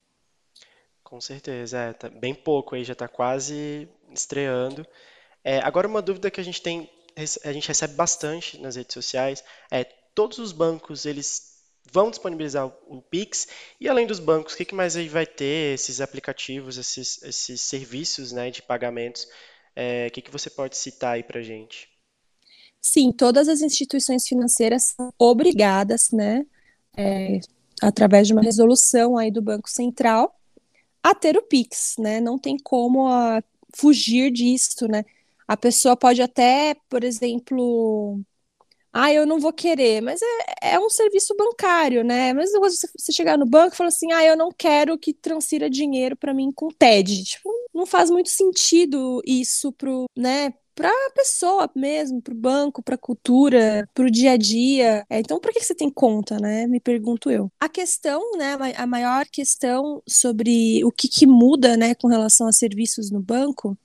Com 1.02 1.20
certeza, 1.20 1.78
é, 1.78 1.92
tá 1.92 2.08
bem 2.08 2.34
pouco 2.34 2.76
aí, 2.76 2.84
já 2.84 2.92
está 2.92 3.08
quase 3.08 3.88
estreando. 4.12 4.87
É, 5.42 5.58
agora 5.58 5.88
uma 5.88 6.00
dúvida 6.00 6.30
que 6.30 6.40
a 6.40 6.44
gente 6.44 6.62
tem 6.62 6.88
a 7.16 7.52
gente 7.52 7.68
recebe 7.68 7.94
bastante 7.94 8.59
nas 8.61 8.76
redes 8.76 8.94
sociais 8.94 9.44
é 9.71 9.85
todos 9.85 10.38
os 10.38 10.52
bancos 10.52 11.06
eles 11.06 11.54
vão 11.92 12.11
disponibilizar 12.11 12.66
o, 12.66 13.02
Pix 13.02 13.47
e 13.80 13.88
além 13.88 14.06
dos 14.06 14.18
bancos, 14.18 14.54
o 14.54 14.56
que, 14.56 14.64
que 14.64 14.75
mais 14.75 14.97
aí 14.97 15.09
vai 15.09 15.26
ter 15.26 15.75
esses 15.75 16.00
aplicativos, 16.00 16.78
esses, 16.78 17.23
esses 17.23 17.61
serviços 17.61 18.33
né, 18.33 18.50
de 18.50 18.62
pagamentos? 18.62 19.28
É, 19.76 20.06
o 20.09 20.11
que, 20.11 20.23
que 20.23 20.30
você 20.30 20.49
pode 20.49 20.76
citar 20.76 21.14
aí 21.14 21.23
para 21.23 21.42
gente? 21.42 21.88
Sim, 22.80 23.12
todas 23.12 23.49
as 23.49 23.61
instituições 23.61 24.26
financeiras 24.26 24.94
são 24.94 25.12
obrigadas, 25.18 26.11
né, 26.11 26.44
é, 26.97 27.40
através 27.80 28.26
de 28.26 28.33
uma 28.33 28.42
resolução 28.42 29.16
aí 29.16 29.30
do 29.30 29.42
Banco 29.42 29.68
Central, 29.68 30.38
a 31.02 31.14
ter 31.14 31.37
o 31.37 31.42
Pix, 31.42 31.97
né? 31.99 32.18
Não 32.18 32.38
tem 32.38 32.56
como 32.56 33.06
a, 33.06 33.38
ah, 33.38 33.42
fugir 33.75 34.30
disso, 34.30 34.88
né? 34.88 35.04
A 35.46 35.56
pessoa 35.56 35.96
pode 35.96 36.22
até, 36.22 36.76
por 36.88 37.04
exemplo, 37.04 38.20
ah, 38.92 39.12
eu 39.12 39.26
não 39.26 39.40
vou 39.40 39.52
querer, 39.52 40.00
mas 40.00 40.20
é, 40.22 40.74
é 40.74 40.78
um 40.78 40.88
serviço 40.88 41.34
bancário, 41.36 42.04
né? 42.04 42.32
Mas 42.32 42.52
você, 42.52 42.86
você 42.96 43.12
chegar 43.12 43.36
no 43.36 43.44
banco 43.46 43.74
e 43.74 43.76
falar 43.76 43.88
assim, 43.88 44.12
ah, 44.12 44.24
eu 44.24 44.36
não 44.36 44.50
quero 44.56 44.96
que 44.96 45.12
transfira 45.12 45.68
dinheiro 45.68 46.16
para 46.16 46.32
mim 46.32 46.52
com 46.52 46.68
TED. 46.68 47.24
Tipo, 47.24 47.50
não 47.74 47.86
faz 47.86 48.08
muito 48.10 48.30
sentido 48.30 49.20
isso 49.26 49.72
pro, 49.72 50.06
né, 50.16 50.54
para 50.74 50.88
a 50.88 51.10
pessoa 51.14 51.70
mesmo, 51.74 52.20
para 52.20 52.34
o 52.34 52.36
banco, 52.36 52.82
para 52.82 52.96
a 52.96 52.98
cultura, 52.98 53.88
para 53.94 54.04
o 54.04 54.10
dia 54.10 54.32
a 54.32 54.36
dia. 54.36 55.04
É, 55.08 55.20
então, 55.20 55.40
por 55.40 55.52
que 55.52 55.60
você 55.60 55.74
tem 55.74 55.90
conta, 55.90 56.38
né? 56.38 56.66
Me 56.66 56.80
pergunto 56.80 57.30
eu. 57.30 57.50
A 57.60 57.68
questão, 57.68 58.20
né, 58.36 58.56
a 58.76 58.86
maior 58.86 59.24
questão 59.26 60.02
sobre 60.06 60.84
o 60.84 60.90
que, 60.90 61.08
que 61.08 61.26
muda, 61.26 61.76
né, 61.76 61.94
com 61.94 62.08
relação 62.08 62.46
a 62.46 62.52
serviços 62.52 63.10
no 63.10 63.20
banco, 63.20 63.76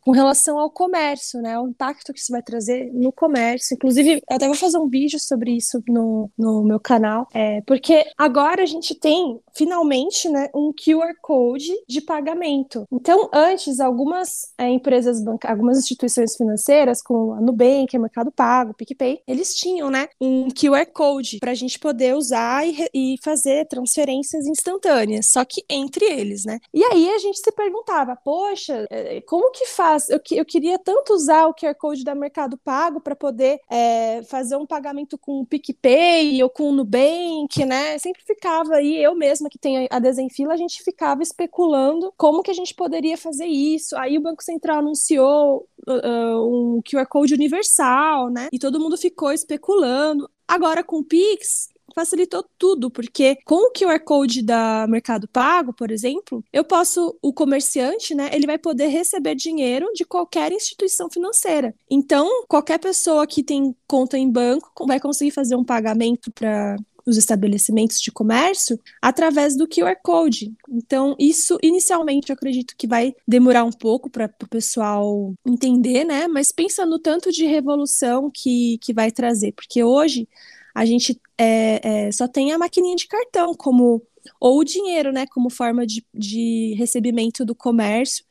com 0.00 0.10
relação 0.10 0.58
ao 0.58 0.70
comércio, 0.70 1.40
né? 1.40 1.58
O 1.58 1.68
impacto 1.68 2.12
que 2.12 2.18
isso 2.18 2.32
vai 2.32 2.42
trazer 2.42 2.90
no 2.92 3.12
comércio. 3.12 3.74
Inclusive, 3.74 4.14
eu 4.14 4.36
até 4.36 4.46
vou 4.46 4.56
fazer 4.56 4.78
um 4.78 4.88
vídeo 4.88 5.18
sobre 5.20 5.56
isso 5.56 5.82
no, 5.88 6.30
no 6.38 6.62
meu 6.64 6.80
canal, 6.80 7.26
é, 7.34 7.60
porque 7.62 8.04
agora 8.16 8.62
a 8.62 8.66
gente 8.66 8.94
tem 8.94 9.40
finalmente 9.54 10.28
né, 10.28 10.48
um 10.54 10.72
QR 10.72 11.12
Code 11.20 11.72
de 11.88 12.00
pagamento. 12.00 12.86
Então, 12.90 13.28
antes, 13.32 13.80
algumas 13.80 14.52
é, 14.58 14.68
empresas 14.68 15.22
bancárias, 15.22 15.58
algumas 15.58 15.78
instituições 15.78 16.36
financeiras, 16.36 17.02
como 17.02 17.34
a 17.34 17.40
Nubank, 17.40 17.96
o 17.96 18.00
Mercado 18.00 18.30
Pago, 18.30 18.70
o 18.70 18.74
PicPay, 18.74 19.20
eles 19.26 19.54
tinham 19.54 19.90
né, 19.90 20.08
um 20.20 20.48
QR 20.48 20.86
Code 20.92 21.38
para 21.38 21.50
a 21.50 21.54
gente 21.54 21.78
poder 21.78 22.14
usar 22.14 22.66
e, 22.66 22.88
e 22.94 23.16
fazer 23.22 23.66
transferências 23.66 24.46
instantâneas, 24.46 25.30
só 25.30 25.44
que 25.44 25.64
entre 25.68 26.04
eles, 26.04 26.44
né? 26.44 26.58
E 26.72 26.82
aí 26.84 27.10
a 27.10 27.18
gente 27.18 27.38
se 27.38 27.52
perguntava, 27.52 28.16
poxa, 28.16 28.86
é, 28.90 29.20
como 29.22 29.50
que 29.50 29.66
faz? 29.66 29.89
Eu, 30.08 30.20
eu 30.32 30.44
queria 30.44 30.78
tanto 30.78 31.12
usar 31.12 31.46
o 31.46 31.54
QR 31.54 31.74
Code 31.74 32.04
da 32.04 32.14
Mercado 32.14 32.58
Pago 32.58 33.00
para 33.00 33.16
poder 33.16 33.60
é, 33.70 34.22
fazer 34.24 34.56
um 34.56 34.66
pagamento 34.66 35.18
com 35.18 35.40
o 35.40 35.46
PicPay 35.46 36.42
ou 36.42 36.50
com 36.50 36.70
o 36.70 36.72
Nubank, 36.72 37.64
né? 37.64 37.98
Sempre 37.98 38.22
ficava 38.24 38.76
aí, 38.76 39.02
eu 39.02 39.14
mesma 39.14 39.48
que 39.48 39.58
tenho 39.58 39.86
a 39.90 39.98
Desenfila, 39.98 40.54
a 40.54 40.56
gente 40.56 40.82
ficava 40.82 41.22
especulando 41.22 42.12
como 42.16 42.42
que 42.42 42.50
a 42.50 42.54
gente 42.54 42.74
poderia 42.74 43.16
fazer 43.16 43.46
isso. 43.46 43.96
Aí 43.96 44.16
o 44.16 44.22
Banco 44.22 44.42
Central 44.42 44.78
anunciou 44.78 45.68
uh, 45.88 46.76
um 46.76 46.82
QR 46.82 47.06
Code 47.06 47.34
universal, 47.34 48.28
né? 48.30 48.48
E 48.52 48.58
todo 48.58 48.80
mundo 48.80 48.96
ficou 48.96 49.32
especulando. 49.32 50.28
Agora 50.46 50.82
com 50.82 50.98
o 50.98 51.04
Pix, 51.04 51.68
facilitou 51.94 52.44
tudo, 52.58 52.90
porque 52.90 53.38
com 53.44 53.68
o 53.68 53.72
QR 53.72 54.00
Code 54.00 54.42
da 54.42 54.86
Mercado 54.88 55.28
Pago, 55.28 55.72
por 55.72 55.90
exemplo, 55.90 56.44
eu 56.52 56.64
posso, 56.64 57.16
o 57.22 57.32
comerciante, 57.32 58.14
né, 58.14 58.30
ele 58.32 58.46
vai 58.46 58.58
poder 58.58 58.88
receber 58.88 59.34
dinheiro 59.34 59.90
de 59.94 60.04
qualquer 60.04 60.52
instituição 60.52 61.08
financeira. 61.10 61.74
Então, 61.90 62.44
qualquer 62.48 62.78
pessoa 62.78 63.26
que 63.26 63.42
tem 63.42 63.74
conta 63.86 64.16
em 64.18 64.30
banco 64.30 64.86
vai 64.86 65.00
conseguir 65.00 65.30
fazer 65.30 65.56
um 65.56 65.64
pagamento 65.64 66.30
para 66.32 66.76
os 67.06 67.16
estabelecimentos 67.16 68.00
de 68.00 68.10
comércio 68.10 68.78
através 69.00 69.56
do 69.56 69.66
QR 69.66 69.96
Code. 70.02 70.52
Então, 70.68 71.16
isso 71.18 71.58
inicialmente 71.62 72.30
eu 72.30 72.34
acredito 72.34 72.74
que 72.76 72.86
vai 72.86 73.14
demorar 73.26 73.64
um 73.64 73.72
pouco 73.72 74.10
para 74.10 74.30
o 74.42 74.48
pessoal 74.48 75.34
entender, 75.44 76.04
né? 76.04 76.28
Mas 76.28 76.52
pensa 76.52 76.86
no 76.86 76.98
tanto 76.98 77.32
de 77.32 77.44
revolução 77.44 78.30
que, 78.32 78.78
que 78.80 78.92
vai 78.92 79.10
trazer, 79.10 79.52
porque 79.52 79.82
hoje 79.82 80.28
a 80.74 80.84
gente 80.84 81.20
é, 81.36 82.06
é, 82.06 82.12
só 82.12 82.28
tem 82.28 82.52
a 82.52 82.58
maquininha 82.58 82.96
de 82.96 83.06
cartão 83.06 83.54
como 83.54 84.02
ou 84.38 84.58
o 84.58 84.64
dinheiro, 84.64 85.12
né, 85.12 85.26
como 85.26 85.50
forma 85.50 85.86
de, 85.86 86.04
de 86.12 86.74
recebimento 86.78 87.44
do 87.44 87.54
comércio. 87.54 88.24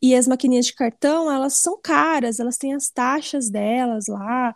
E 0.00 0.14
as 0.14 0.26
maquininhas 0.26 0.66
de 0.66 0.74
cartão, 0.74 1.30
elas 1.30 1.54
são 1.54 1.78
caras, 1.80 2.38
elas 2.38 2.58
têm 2.58 2.74
as 2.74 2.90
taxas 2.90 3.48
delas 3.48 4.06
lá, 4.08 4.54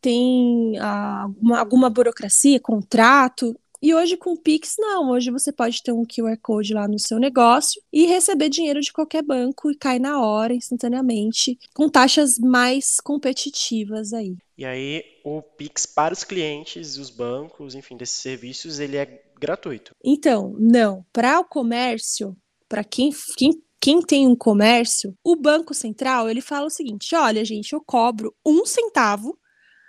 tem 0.00 0.78
ah, 0.78 1.28
uma, 1.40 1.60
alguma 1.60 1.88
burocracia, 1.88 2.58
contrato. 2.58 3.56
E 3.82 3.94
hoje 3.94 4.16
com 4.16 4.32
o 4.32 4.36
Pix, 4.36 4.76
não. 4.78 5.10
Hoje 5.10 5.30
você 5.30 5.50
pode 5.50 5.82
ter 5.82 5.92
um 5.92 6.04
QR 6.04 6.36
Code 6.42 6.74
lá 6.74 6.86
no 6.86 6.98
seu 6.98 7.18
negócio 7.18 7.80
e 7.92 8.04
receber 8.04 8.50
dinheiro 8.50 8.80
de 8.80 8.92
qualquer 8.92 9.22
banco 9.22 9.70
e 9.70 9.74
cai 9.74 9.98
na 9.98 10.20
hora, 10.20 10.52
instantaneamente, 10.52 11.58
com 11.74 11.88
taxas 11.88 12.38
mais 12.38 12.96
competitivas 13.00 14.12
aí. 14.12 14.36
E 14.58 14.64
aí, 14.66 15.02
o 15.24 15.40
Pix 15.40 15.86
para 15.86 16.12
os 16.12 16.24
clientes, 16.24 16.98
os 16.98 17.08
bancos, 17.08 17.74
enfim, 17.74 17.96
desses 17.96 18.16
serviços, 18.16 18.78
ele 18.78 18.98
é 18.98 19.22
gratuito? 19.40 19.96
Então, 20.04 20.54
não. 20.58 21.04
Para 21.10 21.40
o 21.40 21.44
comércio, 21.44 22.36
para 22.68 22.84
quem, 22.84 23.10
quem 23.36 23.52
quem 23.80 24.02
tem 24.02 24.26
um 24.26 24.36
comércio, 24.36 25.16
o 25.24 25.34
Banco 25.34 25.72
Central 25.72 26.28
ele 26.28 26.42
fala 26.42 26.66
o 26.66 26.70
seguinte: 26.70 27.14
olha, 27.14 27.42
gente, 27.44 27.72
eu 27.72 27.80
cobro 27.80 28.36
um 28.44 28.66
centavo 28.66 29.38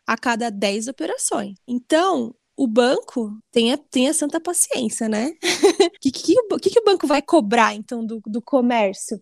a 0.07 0.17
cada 0.17 0.49
10 0.49 0.87
operações. 0.87 1.57
Então, 1.67 2.33
o 2.61 2.67
banco 2.67 3.35
tem 3.51 3.73
a, 3.73 3.77
tem 3.77 4.07
a 4.07 4.13
santa 4.13 4.39
paciência, 4.39 5.09
né? 5.09 5.31
O 5.31 5.33
que, 5.99 6.11
que, 6.11 6.35
que, 6.61 6.69
que, 6.69 6.79
o 6.79 6.83
banco 6.85 7.07
vai 7.07 7.19
cobrar, 7.19 7.73
então, 7.73 8.05
do, 8.05 8.21
do 8.23 8.39
comércio? 8.39 9.19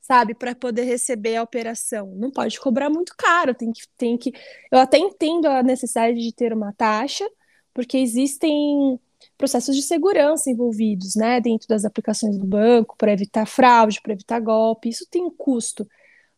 Sabe, 0.00 0.34
para 0.34 0.56
poder 0.56 0.82
receber 0.82 1.36
a 1.36 1.42
operação. 1.44 2.12
Não 2.16 2.32
pode 2.32 2.58
cobrar 2.58 2.90
muito 2.90 3.14
caro, 3.16 3.54
tem 3.54 3.70
que, 3.70 3.82
tem 3.96 4.18
que. 4.18 4.32
Eu 4.72 4.80
até 4.80 4.98
entendo 4.98 5.46
a 5.46 5.62
necessidade 5.62 6.18
de 6.18 6.34
ter 6.34 6.52
uma 6.52 6.72
taxa, 6.72 7.24
porque 7.72 7.96
existem 7.96 8.98
processos 9.38 9.76
de 9.76 9.82
segurança 9.82 10.50
envolvidos, 10.50 11.14
né, 11.14 11.40
dentro 11.40 11.68
das 11.68 11.84
aplicações 11.84 12.36
do 12.36 12.44
banco, 12.44 12.96
para 12.98 13.12
evitar 13.12 13.46
fraude, 13.46 14.00
para 14.02 14.14
evitar 14.14 14.40
golpe. 14.40 14.88
Isso 14.88 15.06
tem 15.08 15.22
um 15.22 15.30
custo, 15.30 15.86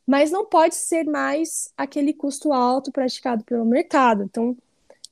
mas 0.07 0.31
não 0.31 0.45
pode 0.45 0.75
ser 0.75 1.05
mais 1.05 1.73
aquele 1.79 2.13
custo 2.13 2.53
alto 2.53 2.93
praticado 2.93 3.43
pelo 3.43 3.65
mercado. 3.65 4.25
Então, 4.25 4.55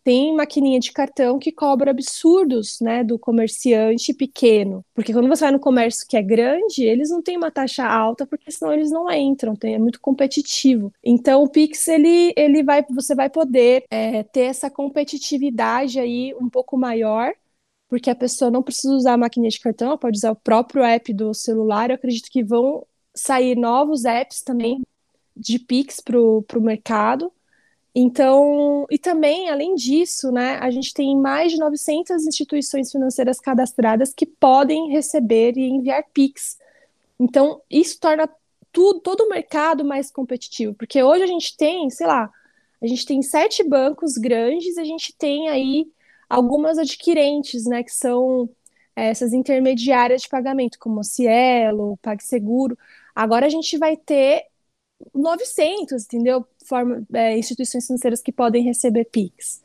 tem 0.02 0.34
maquininha 0.34 0.80
de 0.80 0.92
cartão 0.92 1.38
que 1.38 1.52
cobra 1.52 1.90
absurdos, 1.90 2.80
né, 2.80 3.04
do 3.04 3.18
comerciante 3.18 4.14
pequeno. 4.14 4.84
Porque 4.94 5.12
quando 5.12 5.28
você 5.28 5.44
vai 5.44 5.52
no 5.52 5.60
comércio 5.60 6.06
que 6.08 6.16
é 6.16 6.22
grande, 6.22 6.84
eles 6.84 7.10
não 7.10 7.22
têm 7.22 7.36
uma 7.36 7.50
taxa 7.50 7.86
alta, 7.86 8.26
porque 8.26 8.50
senão 8.50 8.72
eles 8.72 8.90
não 8.90 9.10
entram, 9.10 9.54
tem, 9.54 9.74
é 9.74 9.78
muito 9.78 10.00
competitivo. 10.00 10.92
Então, 11.04 11.42
o 11.42 11.48
Pix, 11.48 11.86
ele, 11.88 12.32
ele 12.36 12.62
vai, 12.62 12.84
você 12.90 13.14
vai 13.14 13.28
poder 13.30 13.84
é, 13.90 14.22
ter 14.22 14.42
essa 14.42 14.70
competitividade 14.70 16.00
aí 16.00 16.34
um 16.40 16.48
pouco 16.48 16.76
maior, 16.76 17.32
porque 17.88 18.08
a 18.08 18.14
pessoa 18.14 18.50
não 18.50 18.62
precisa 18.62 18.94
usar 18.94 19.14
a 19.14 19.18
maquininha 19.18 19.50
de 19.50 19.60
cartão, 19.60 19.98
pode 19.98 20.16
usar 20.16 20.30
o 20.30 20.36
próprio 20.36 20.84
app 20.84 21.12
do 21.12 21.34
celular. 21.34 21.90
Eu 21.90 21.96
acredito 21.96 22.30
que 22.30 22.42
vão 22.42 22.86
sair 23.14 23.56
novos 23.56 24.04
apps 24.04 24.42
também 24.42 24.80
de 25.36 25.58
Pix 25.58 26.00
para 26.00 26.18
o 26.18 26.44
mercado. 26.60 27.32
Então, 27.94 28.86
e 28.90 28.98
também, 28.98 29.50
além 29.50 29.74
disso, 29.74 30.30
né, 30.30 30.58
a 30.60 30.70
gente 30.70 30.94
tem 30.94 31.16
mais 31.16 31.52
de 31.52 31.58
900 31.58 32.24
instituições 32.24 32.90
financeiras 32.92 33.40
cadastradas 33.40 34.12
que 34.14 34.26
podem 34.26 34.90
receber 34.90 35.56
e 35.56 35.68
enviar 35.68 36.04
PIX. 36.12 36.56
Então, 37.18 37.60
isso 37.70 37.98
torna 38.00 38.28
tudo, 38.72 39.00
todo 39.00 39.22
o 39.22 39.28
mercado 39.28 39.84
mais 39.84 40.10
competitivo, 40.10 40.74
porque 40.74 41.02
hoje 41.02 41.24
a 41.24 41.26
gente 41.26 41.56
tem, 41.56 41.90
sei 41.90 42.06
lá, 42.06 42.30
a 42.80 42.86
gente 42.86 43.04
tem 43.04 43.22
sete 43.22 43.64
bancos 43.64 44.14
grandes, 44.14 44.78
a 44.78 44.84
gente 44.84 45.12
tem 45.16 45.48
aí 45.48 45.86
algumas 46.28 46.78
adquirentes, 46.78 47.64
né, 47.66 47.82
que 47.82 47.92
são 47.92 48.48
é, 48.96 49.08
essas 49.08 49.32
intermediárias 49.32 50.22
de 50.22 50.28
pagamento, 50.28 50.78
como 50.78 51.00
o 51.00 51.04
Cielo, 51.04 51.98
PagSeguro. 52.02 52.78
Agora 53.14 53.46
a 53.46 53.48
gente 53.48 53.76
vai 53.78 53.96
ter 53.96 54.46
900, 55.14 56.04
entendeu? 56.04 56.46
Forma, 56.70 57.02
é, 57.12 57.36
instituições 57.36 57.84
financeiras 57.84 58.22
que 58.22 58.30
podem 58.30 58.62
receber 58.62 59.04
PIX. 59.06 59.60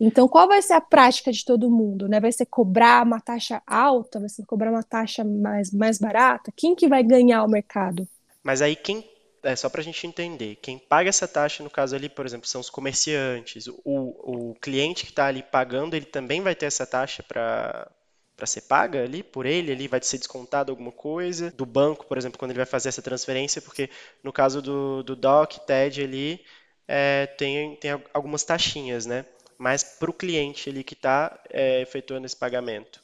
Então, 0.00 0.26
qual 0.26 0.48
vai 0.48 0.60
ser 0.62 0.72
a 0.72 0.80
prática 0.80 1.30
de 1.30 1.44
todo 1.44 1.70
mundo? 1.70 2.08
Né? 2.08 2.18
Vai 2.18 2.32
ser 2.32 2.46
cobrar 2.46 3.04
uma 3.04 3.20
taxa 3.20 3.62
alta? 3.66 4.18
Vai 4.18 4.30
ser 4.30 4.44
cobrar 4.46 4.70
uma 4.70 4.82
taxa 4.82 5.22
mais, 5.22 5.70
mais 5.70 5.98
barata? 5.98 6.50
Quem 6.56 6.74
que 6.74 6.88
vai 6.88 7.02
ganhar 7.02 7.44
o 7.44 7.48
mercado? 7.48 8.08
Mas 8.42 8.62
aí 8.62 8.74
quem 8.74 9.04
é 9.42 9.54
só 9.54 9.68
para 9.68 9.80
a 9.80 9.84
gente 9.84 10.06
entender, 10.06 10.56
quem 10.56 10.78
paga 10.78 11.08
essa 11.08 11.28
taxa, 11.28 11.62
no 11.62 11.70
caso 11.70 11.94
ali, 11.94 12.08
por 12.08 12.26
exemplo, 12.26 12.48
são 12.48 12.60
os 12.60 12.70
comerciantes. 12.70 13.66
O, 13.68 13.74
o 13.84 14.54
cliente 14.56 15.04
que 15.04 15.12
está 15.12 15.26
ali 15.26 15.42
pagando, 15.42 15.94
ele 15.94 16.06
também 16.06 16.40
vai 16.40 16.54
ter 16.54 16.66
essa 16.66 16.86
taxa 16.86 17.22
para 17.22 17.90
para 18.36 18.46
ser 18.46 18.62
paga 18.62 19.02
ali 19.02 19.22
por 19.22 19.46
ele, 19.46 19.72
ali 19.72 19.88
vai 19.88 20.00
ser 20.02 20.18
descontado 20.18 20.70
alguma 20.70 20.92
coisa 20.92 21.50
do 21.52 21.64
banco, 21.64 22.06
por 22.06 22.18
exemplo, 22.18 22.38
quando 22.38 22.50
ele 22.50 22.58
vai 22.58 22.66
fazer 22.66 22.90
essa 22.90 23.00
transferência, 23.00 23.62
porque 23.62 23.88
no 24.22 24.32
caso 24.32 24.60
do, 24.60 25.02
do 25.02 25.16
DOC, 25.16 25.60
TED 25.66 26.02
ali, 26.02 26.40
é, 26.86 27.26
tem, 27.26 27.76
tem 27.76 27.90
algumas 28.12 28.44
taxinhas, 28.44 29.06
né? 29.06 29.24
Mas 29.58 29.82
para 29.82 30.10
o 30.10 30.14
cliente 30.14 30.68
ali 30.68 30.84
que 30.84 30.92
está 30.92 31.42
é, 31.48 31.80
efetuando 31.80 32.26
esse 32.26 32.36
pagamento, 32.36 33.00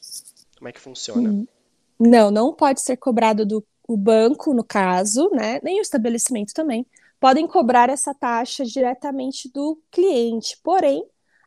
como 0.57 0.69
é 0.69 0.71
que 0.71 0.79
funciona? 0.79 1.29
Uhum. 1.29 1.47
Não, 1.99 2.29
não 2.29 2.53
pode 2.53 2.81
ser 2.81 2.97
cobrado 2.97 3.45
do 3.45 3.65
o 3.87 3.97
banco, 3.97 4.53
no 4.53 4.63
caso, 4.63 5.29
né, 5.31 5.59
nem 5.61 5.79
o 5.79 5.81
estabelecimento 5.81 6.53
também, 6.53 6.85
podem 7.19 7.45
cobrar 7.45 7.89
essa 7.89 8.13
taxa 8.13 8.63
diretamente 8.63 9.51
do 9.51 9.79
cliente. 9.91 10.57
Porém, 10.63 11.05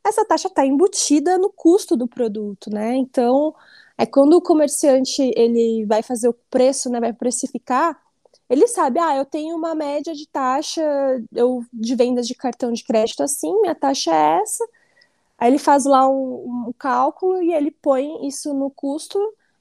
essa 0.09 0.25
taxa 0.25 0.49
está 0.49 0.65
embutida 0.65 1.39
no 1.39 1.51
custo 1.51 1.97
do 1.97 2.07
produto, 2.07 2.71
né? 2.71 2.95
Então, 2.97 3.55
é 3.99 4.07
quando 4.07 4.35
o 4.35 4.43
comerciante 4.43 5.23
ele 5.37 5.85
vai 5.87 6.03
fazer 6.03 6.29
o 6.29 6.35
preço, 6.51 6.91
né, 6.91 7.01
vai 7.01 7.13
precificar, 7.13 8.01
ele 8.49 8.69
sabe, 8.69 9.01
ah, 9.01 9.17
eu 9.17 9.25
tenho 9.25 9.57
uma 9.57 9.75
média 9.75 10.15
de 10.15 10.27
taxa 10.29 10.83
eu, 11.35 11.65
de 11.73 11.95
vendas 11.97 12.27
de 12.29 12.35
cartão 12.35 12.73
de 12.73 12.85
crédito 12.85 13.23
assim, 13.23 13.53
minha 13.61 13.75
taxa 13.75 14.15
é 14.15 14.41
essa. 14.43 14.65
Aí 15.39 15.51
ele 15.51 15.59
faz 15.59 15.85
lá 15.85 16.09
um, 16.09 16.69
um 16.69 16.73
cálculo 16.79 17.43
e 17.43 17.53
ele 17.53 17.71
põe 17.71 18.27
isso 18.27 18.55
no 18.55 18.71
custo 18.71 19.19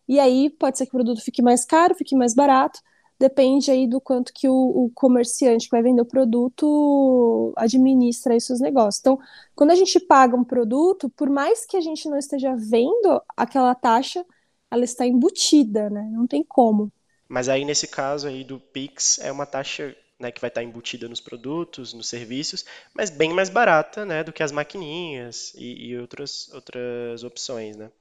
e 0.08 0.20
aí 0.20 0.50
pode 0.50 0.78
ser 0.78 0.86
que 0.86 0.92
o 0.92 1.00
produto 1.00 1.22
fique 1.22 1.42
mais 1.42 1.66
caro, 1.66 1.96
fique 1.96 2.16
mais 2.16 2.34
barato, 2.36 2.80
depende 3.20 3.72
aí 3.72 3.88
do 3.88 4.02
quanto 4.02 4.34
que 4.34 4.48
o, 4.48 4.54
o 4.54 4.92
comerciante 4.94 5.66
que 5.66 5.72
vai 5.72 5.82
vender 5.82 6.02
o 6.02 6.06
produto 6.06 7.54
administra 7.58 8.34
aí 8.34 8.42
seus 8.42 8.60
negócios. 8.60 9.00
Então, 9.00 9.20
quando 9.56 9.72
a 9.72 9.76
gente 9.76 10.00
paga 10.00 10.36
um 10.36 10.44
produto, 10.44 11.10
por 11.10 11.30
mais 11.30 11.66
que 11.66 11.78
a 11.78 11.82
gente 11.82 12.10
não 12.10 12.18
esteja 12.18 12.56
vendo 12.56 13.22
aquela 13.36 13.74
taxa, 13.74 14.26
ela 14.70 14.84
está 14.84 15.06
embutida, 15.06 15.90
né? 15.90 16.10
Não 16.12 16.28
tem 16.28 16.44
como. 16.44 16.92
Mas 17.28 17.50
aí 17.50 17.66
nesse 17.66 17.88
caso 17.88 18.28
aí 18.28 18.44
do 18.44 18.60
Pix 18.60 19.20
é 19.20 19.32
uma 19.32 19.46
taxa 19.46 19.96
né, 20.20 20.32
que 20.32 20.40
vai 20.40 20.50
estar 20.50 20.64
embutida 20.64 21.08
nos 21.10 21.20
produtos, 21.20 21.94
nos 21.94 22.08
serviços, 22.08 22.66
mas 22.94 23.10
bem 23.10 23.34
mais 23.34 23.50
barata, 23.50 24.06
né, 24.06 24.24
do 24.24 24.32
que 24.32 24.44
as 24.44 24.52
maquininhas 24.52 25.54
e, 25.56 25.90
e 25.90 25.98
outras 25.98 26.50
outras 26.54 27.24
opções, 27.24 27.76
né? 27.76 27.92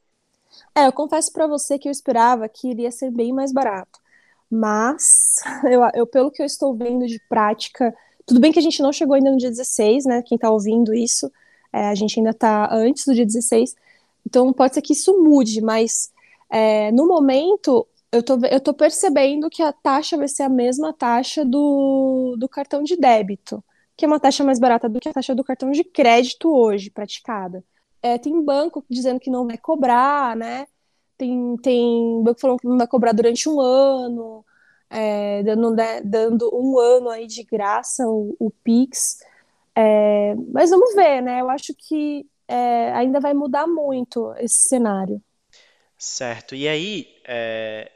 É, 0.74 0.86
eu 0.86 0.92
confesso 0.92 1.32
para 1.32 1.46
você 1.46 1.78
que 1.78 1.88
eu 1.88 1.92
esperava 1.92 2.48
que 2.48 2.68
iria 2.68 2.90
ser 2.90 3.10
bem 3.10 3.32
mais 3.32 3.52
barato. 3.52 3.98
Mas, 4.50 5.36
eu, 5.70 5.82
eu, 5.94 6.06
pelo 6.06 6.30
que 6.30 6.42
eu 6.42 6.46
estou 6.46 6.74
vendo 6.74 7.06
de 7.06 7.20
prática, 7.28 7.94
tudo 8.26 8.40
bem 8.40 8.52
que 8.52 8.58
a 8.58 8.62
gente 8.62 8.82
não 8.82 8.92
chegou 8.92 9.14
ainda 9.14 9.30
no 9.30 9.36
dia 9.36 9.50
16, 9.50 10.04
né? 10.06 10.22
Quem 10.22 10.36
está 10.36 10.50
ouvindo 10.50 10.94
isso, 10.94 11.30
é, 11.72 11.88
a 11.88 11.94
gente 11.94 12.18
ainda 12.18 12.30
está 12.30 12.68
antes 12.72 13.04
do 13.04 13.14
dia 13.14 13.26
16. 13.26 13.74
Então, 14.26 14.52
pode 14.52 14.74
ser 14.74 14.82
que 14.82 14.92
isso 14.92 15.22
mude, 15.22 15.60
mas 15.60 16.10
é, 16.50 16.90
no 16.92 17.06
momento, 17.06 17.86
eu 18.12 18.22
tô, 18.22 18.38
eu 18.46 18.60
tô 18.60 18.72
percebendo 18.72 19.50
que 19.50 19.62
a 19.62 19.72
taxa 19.72 20.16
vai 20.16 20.28
ser 20.28 20.44
a 20.44 20.48
mesma 20.48 20.92
taxa 20.92 21.44
do, 21.44 22.36
do 22.38 22.48
cartão 22.48 22.82
de 22.82 22.96
débito, 22.96 23.62
que 23.96 24.04
é 24.04 24.08
uma 24.08 24.20
taxa 24.20 24.44
mais 24.44 24.58
barata 24.58 24.88
do 24.88 25.00
que 25.00 25.08
a 25.08 25.12
taxa 25.12 25.34
do 25.34 25.44
cartão 25.44 25.70
de 25.70 25.84
crédito 25.84 26.48
hoje 26.48 26.90
praticada. 26.90 27.64
É, 28.02 28.18
tem 28.18 28.40
banco 28.42 28.84
dizendo 28.88 29.18
que 29.18 29.30
não 29.30 29.46
vai 29.46 29.58
cobrar, 29.58 30.36
né? 30.36 30.66
Tem, 31.16 31.56
tem 31.58 32.22
banco 32.22 32.40
falando 32.40 32.58
que 32.58 32.66
não 32.66 32.78
vai 32.78 32.86
cobrar 32.86 33.12
durante 33.12 33.48
um 33.48 33.60
ano, 33.60 34.44
é, 34.90 35.42
dando, 35.42 35.70
né, 35.70 36.00
dando 36.02 36.50
um 36.52 36.78
ano 36.78 37.08
aí 37.08 37.26
de 37.26 37.42
graça 37.42 38.06
o, 38.06 38.36
o 38.38 38.50
Pix. 38.50 39.18
É, 39.74 40.34
mas 40.52 40.70
vamos 40.70 40.94
ver, 40.94 41.20
né? 41.20 41.40
Eu 41.40 41.50
acho 41.50 41.74
que 41.74 42.26
é, 42.46 42.92
ainda 42.92 43.20
vai 43.20 43.34
mudar 43.34 43.66
muito 43.66 44.32
esse 44.38 44.68
cenário. 44.68 45.20
Certo. 45.98 46.54
E 46.54 46.68
aí, 46.68 47.06
é, 47.26 47.90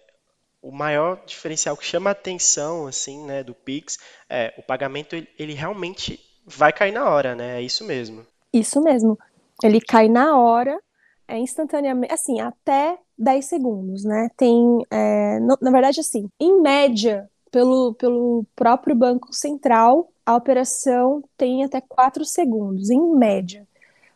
o 0.62 0.72
maior 0.72 1.24
diferencial 1.24 1.76
que 1.76 1.85
chama 1.85 2.11
a 2.11 2.12
atenção, 2.12 2.87
assim, 2.87 3.24
né, 3.24 3.44
do 3.44 3.54
Pix 3.54 3.98
é 4.28 4.54
o 4.57 4.62
pagamento, 4.62 5.14
ele, 5.14 5.28
ele 5.38 5.54
realmente 5.54 6.18
vai 6.44 6.72
cair 6.72 6.92
na 6.92 7.09
hora, 7.09 7.35
né? 7.35 7.59
É 7.59 7.62
isso 7.62 7.85
mesmo. 7.85 8.26
Isso 8.52 8.81
mesmo. 8.81 9.18
Ele 9.62 9.81
cai 9.81 10.09
na 10.09 10.38
hora, 10.38 10.81
é 11.26 11.37
instantaneamente, 11.38 12.12
assim, 12.12 12.40
até 12.40 12.98
10 13.18 13.44
segundos, 13.44 14.04
né? 14.04 14.28
Tem, 14.37 14.54
é, 14.90 15.40
no, 15.40 15.59
na 15.61 15.70
verdade, 15.70 16.00
assim, 16.00 16.28
em 16.38 16.61
média, 16.61 17.28
pelo, 17.50 17.94
pelo 17.94 18.44
próprio 18.54 18.94
Banco 18.94 19.33
Central, 19.33 20.11
a 20.24 20.37
operação 20.37 21.22
tem 21.37 21.64
até 21.64 21.81
4 21.81 22.24
segundos, 22.24 22.90
em 22.90 23.00
média. 23.16 23.66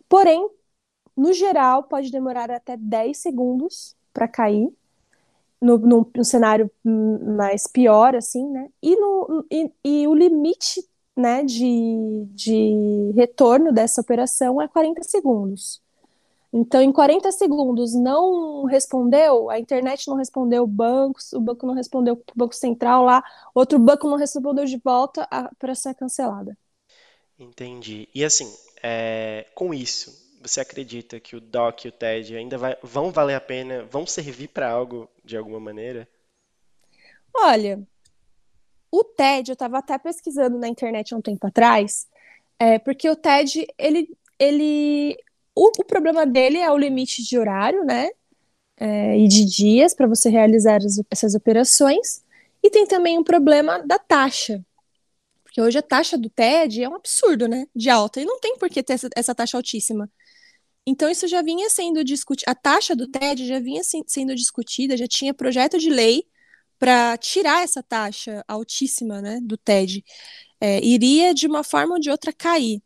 Porém, 0.08 0.48
no 1.16 1.32
geral, 1.32 1.84
pode 1.84 2.10
demorar 2.10 2.50
até 2.50 2.76
10 2.76 3.16
segundos 3.18 3.96
para 4.12 4.28
cair, 4.28 4.70
no, 5.60 5.78
no, 5.78 6.10
no, 6.16 6.24
cenário 6.24 6.70
mais 6.84 7.66
pior, 7.66 8.16
assim, 8.16 8.48
né? 8.50 8.68
E, 8.82 8.96
no, 8.96 9.46
e, 9.50 9.70
e 9.84 10.08
o 10.08 10.14
limite 10.14 10.84
né, 11.16 11.44
de, 11.44 12.26
de 12.30 13.12
retorno 13.14 13.72
dessa 13.72 14.00
operação 14.00 14.60
é 14.60 14.66
40 14.66 15.02
segundos. 15.04 15.80
Então, 16.52 16.82
em 16.82 16.92
40 16.92 17.32
segundos 17.32 17.94
não 17.94 18.64
respondeu, 18.64 19.48
a 19.48 19.58
internet 19.58 20.06
não 20.06 20.16
respondeu 20.16 20.64
o 20.64 20.66
banco, 20.66 21.18
o 21.32 21.40
banco 21.40 21.66
não 21.66 21.72
respondeu 21.72 22.14
o 22.14 22.38
Banco 22.38 22.54
Central 22.54 23.04
lá, 23.04 23.24
outro 23.54 23.78
banco 23.78 24.06
não 24.06 24.18
respondeu 24.18 24.66
de 24.66 24.76
volta, 24.76 25.26
a 25.30 25.48
operação 25.50 25.92
é 25.92 25.94
cancelada. 25.94 26.58
Entendi. 27.38 28.06
E 28.14 28.22
assim, 28.22 28.52
é, 28.82 29.46
com 29.54 29.72
isso, 29.72 30.12
você 30.42 30.60
acredita 30.60 31.18
que 31.18 31.34
o 31.34 31.40
DOC 31.40 31.86
e 31.86 31.88
o 31.88 31.92
TED 31.92 32.36
ainda 32.36 32.58
vai, 32.58 32.76
vão 32.82 33.10
valer 33.10 33.34
a 33.34 33.40
pena, 33.40 33.84
vão 33.84 34.06
servir 34.06 34.48
para 34.48 34.70
algo 34.70 35.08
de 35.24 35.38
alguma 35.38 35.58
maneira? 35.58 36.06
Olha, 37.34 37.80
o 38.90 39.02
TED, 39.02 39.48
eu 39.50 39.54
estava 39.54 39.78
até 39.78 39.96
pesquisando 39.96 40.58
na 40.58 40.68
internet 40.68 41.14
há 41.14 41.16
um 41.16 41.22
tempo 41.22 41.46
atrás, 41.46 42.06
é, 42.58 42.78
porque 42.78 43.08
o 43.08 43.16
TED, 43.16 43.66
ele, 43.78 44.14
ele 44.38 45.16
o, 45.54 45.70
o, 45.78 45.84
problema 45.84 46.26
dele 46.26 46.58
é 46.58 46.70
o 46.70 46.78
limite 46.78 47.22
de 47.22 47.38
horário, 47.38 47.84
né? 47.84 48.10
É, 48.76 49.18
e 49.18 49.28
de 49.28 49.44
dias 49.44 49.94
para 49.94 50.06
você 50.06 50.28
realizar 50.28 50.76
as, 50.76 51.00
essas 51.10 51.34
operações. 51.34 52.22
E 52.62 52.70
tem 52.70 52.86
também 52.86 53.18
um 53.18 53.24
problema 53.24 53.78
da 53.80 53.98
taxa. 53.98 54.64
Porque 55.42 55.60
hoje 55.60 55.78
a 55.78 55.82
taxa 55.82 56.16
do 56.16 56.30
TED 56.30 56.82
é 56.82 56.88
um 56.88 56.94
absurdo, 56.94 57.46
né? 57.46 57.66
De 57.74 57.90
alta. 57.90 58.20
E 58.20 58.24
não 58.24 58.40
tem 58.40 58.56
por 58.56 58.70
que 58.70 58.82
ter 58.82 58.94
essa, 58.94 59.08
essa 59.14 59.34
taxa 59.34 59.56
altíssima. 59.56 60.10
Então, 60.86 61.08
isso 61.10 61.28
já 61.28 61.42
vinha 61.42 61.68
sendo 61.70 62.02
discutido. 62.02 62.50
A 62.50 62.54
taxa 62.54 62.96
do 62.96 63.06
TED 63.06 63.46
já 63.46 63.60
vinha 63.60 63.82
sendo 63.84 64.34
discutida, 64.34 64.96
já 64.96 65.06
tinha 65.06 65.32
projeto 65.32 65.78
de 65.78 65.88
lei 65.88 66.24
para 66.78 67.16
tirar 67.16 67.62
essa 67.62 67.80
taxa 67.80 68.44
altíssima 68.48 69.22
né, 69.22 69.38
do 69.40 69.56
TED, 69.56 70.04
é, 70.60 70.84
iria 70.84 71.32
de 71.32 71.46
uma 71.46 71.62
forma 71.62 71.94
ou 71.94 72.00
de 72.00 72.10
outra 72.10 72.32
cair. 72.32 72.82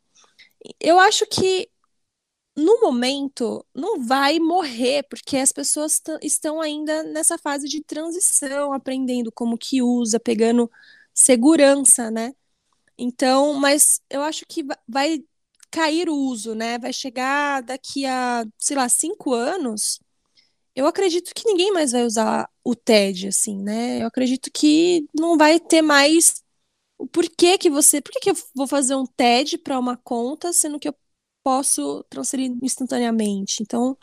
Eu 0.79 0.99
acho 0.99 1.25
que 1.27 1.71
no 2.57 2.81
momento 2.81 3.65
não 3.75 4.01
vai 4.03 4.39
morrer, 4.39 5.05
porque 5.09 5.37
as 5.37 5.53
pessoas 5.53 6.01
estão 6.23 6.61
ainda 6.61 7.03
nessa 7.05 7.39
fase 7.39 7.69
de 7.69 7.83
transição, 7.83 8.73
aprendendo 8.73 9.31
como 9.33 9.59
que 9.59 9.83
usa, 9.83 10.19
pegando 10.21 10.71
segurança, 11.15 12.11
né? 12.11 12.35
Então, 12.99 13.55
mas 13.55 14.01
eu 14.11 14.23
acho 14.23 14.47
que 14.49 14.65
vai 14.89 15.25
cair 15.71 16.09
o 16.09 16.17
uso, 16.17 16.55
né? 16.55 16.79
Vai 16.79 16.93
chegar 16.93 17.63
daqui 17.63 18.07
a, 18.07 18.45
sei 18.59 18.77
lá, 18.77 18.89
cinco 18.89 19.35
anos 19.35 20.01
eu 20.77 20.87
acredito 20.87 21.33
que 21.35 21.47
ninguém 21.47 21.73
mais 21.73 21.93
vai 21.93 22.05
usar 22.05 22.51
o 22.63 22.75
TED, 22.77 23.29
assim, 23.29 23.63
né? 23.63 24.03
Eu 24.03 24.07
acredito 24.07 24.51
que 24.53 25.09
não 25.19 25.39
vai 25.39 25.59
ter 25.59 25.81
mais 25.81 26.43
o 26.99 27.07
porquê 27.07 27.59
que 27.59 27.71
você. 27.71 28.01
Por 28.03 28.13
que, 28.13 28.21
que 28.21 28.31
eu 28.31 28.37
vou 28.55 28.67
fazer 28.67 28.95
um 28.95 29.07
TED 29.07 29.59
para 29.59 29.79
uma 29.79 29.97
conta, 29.97 30.53
sendo 30.53 30.79
que 30.79 30.89
eu 30.89 30.95
posso 31.47 32.05
transferir 32.11 32.51
instantaneamente? 32.61 33.63
Então, 33.63 33.97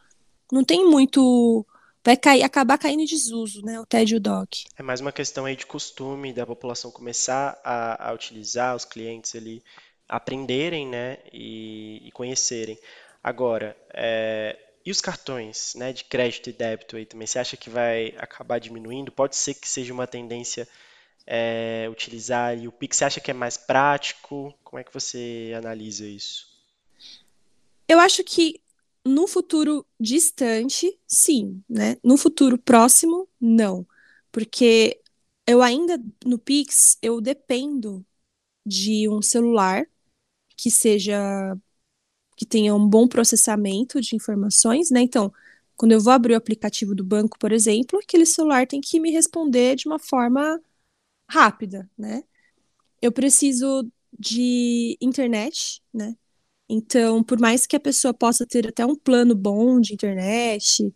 não 0.50 0.64
tem 0.64 0.86
muito. 0.86 1.66
Vai 2.02 2.16
cair, 2.16 2.42
acabar 2.42 2.78
caindo 2.78 3.02
em 3.02 3.06
desuso, 3.06 3.62
né? 3.66 3.78
O 3.82 3.86
TED 3.86 4.14
e 4.14 4.16
o 4.16 4.20
DOC. 4.22 4.64
É 4.78 4.82
mais 4.82 5.02
uma 5.02 5.12
questão 5.12 5.44
aí 5.44 5.54
de 5.54 5.66
costume 5.66 6.32
da 6.32 6.46
população 6.46 6.90
começar 6.90 7.60
a, 7.62 8.10
a 8.10 8.14
utilizar, 8.14 8.74
os 8.78 8.86
clientes 8.86 9.36
ali 9.36 9.62
aprenderem, 10.08 10.88
né? 10.88 11.18
E, 11.34 12.08
e 12.08 12.12
conhecerem. 12.14 12.80
Agora, 13.22 13.76
é, 13.94 14.58
e 14.86 14.90
os 14.90 15.02
cartões, 15.02 15.76
né, 15.76 15.92
de 15.92 16.06
crédito 16.06 16.50
e 16.50 16.54
débito 16.54 16.96
aí 16.96 17.06
também, 17.06 17.28
você 17.28 17.40
acha 17.40 17.58
que 17.58 17.70
vai 17.70 18.14
acabar 18.18 18.58
diminuindo? 18.58 19.12
Pode 19.12 19.36
ser 19.36 19.54
que 19.54 19.68
seja 19.68 19.94
uma 19.94 20.08
tendência 20.08 20.66
é, 21.28 21.90
utilizar 21.92 22.58
e 22.58 22.70
o 22.70 22.72
Pix, 22.72 22.96
você 22.98 23.06
acha 23.06 23.20
que 23.20 23.32
é 23.32 23.34
mais 23.34 23.58
prático? 23.58 24.54
Como 24.64 24.80
é 24.80 24.84
que 24.84 24.94
você 24.94 25.54
analisa 25.58 26.06
isso? 26.06 26.53
Eu 27.88 28.00
acho 28.00 28.24
que 28.24 28.62
no 29.06 29.28
futuro 29.28 29.86
distante, 30.00 30.98
sim, 31.08 31.64
né? 31.70 31.98
No 32.04 32.18
futuro 32.18 32.58
próximo, 32.58 33.28
não. 33.40 33.86
Porque 34.32 35.02
eu 35.48 35.62
ainda, 35.62 36.00
no 36.26 36.40
Pix, 36.40 36.98
eu 37.02 37.20
dependo 37.22 38.06
de 38.66 39.10
um 39.10 39.22
celular 39.22 39.86
que 40.58 40.72
seja 40.72 41.58
que 42.36 42.46
tenha 42.46 42.74
um 42.76 42.88
bom 42.88 43.08
processamento 43.08 44.02
de 44.02 44.16
informações, 44.16 44.90
né? 44.92 45.02
Então, 45.02 45.32
quando 45.76 45.92
eu 45.94 46.02
vou 46.02 46.14
abrir 46.14 46.34
o 46.34 46.38
aplicativo 46.38 46.96
do 46.96 47.04
banco, 47.04 47.38
por 47.40 47.52
exemplo, 47.52 48.00
aquele 48.00 48.26
celular 48.26 48.68
tem 48.68 48.82
que 48.82 49.00
me 49.00 49.12
responder 49.12 49.76
de 49.76 49.88
uma 49.88 50.00
forma 50.00 50.62
rápida, 51.30 51.90
né? 51.98 52.24
Eu 53.02 53.12
preciso 53.12 53.90
de 54.18 54.98
internet, 55.02 55.82
né? 55.94 56.16
Então, 56.70 57.24
por 57.24 57.40
mais 57.40 57.68
que 57.68 57.76
a 57.76 57.80
pessoa 57.80 58.14
possa 58.14 58.46
ter 58.46 58.68
até 58.68 58.86
um 58.86 58.96
plano 58.96 59.36
bom 59.36 59.80
de 59.80 59.94
internet, 59.94 60.94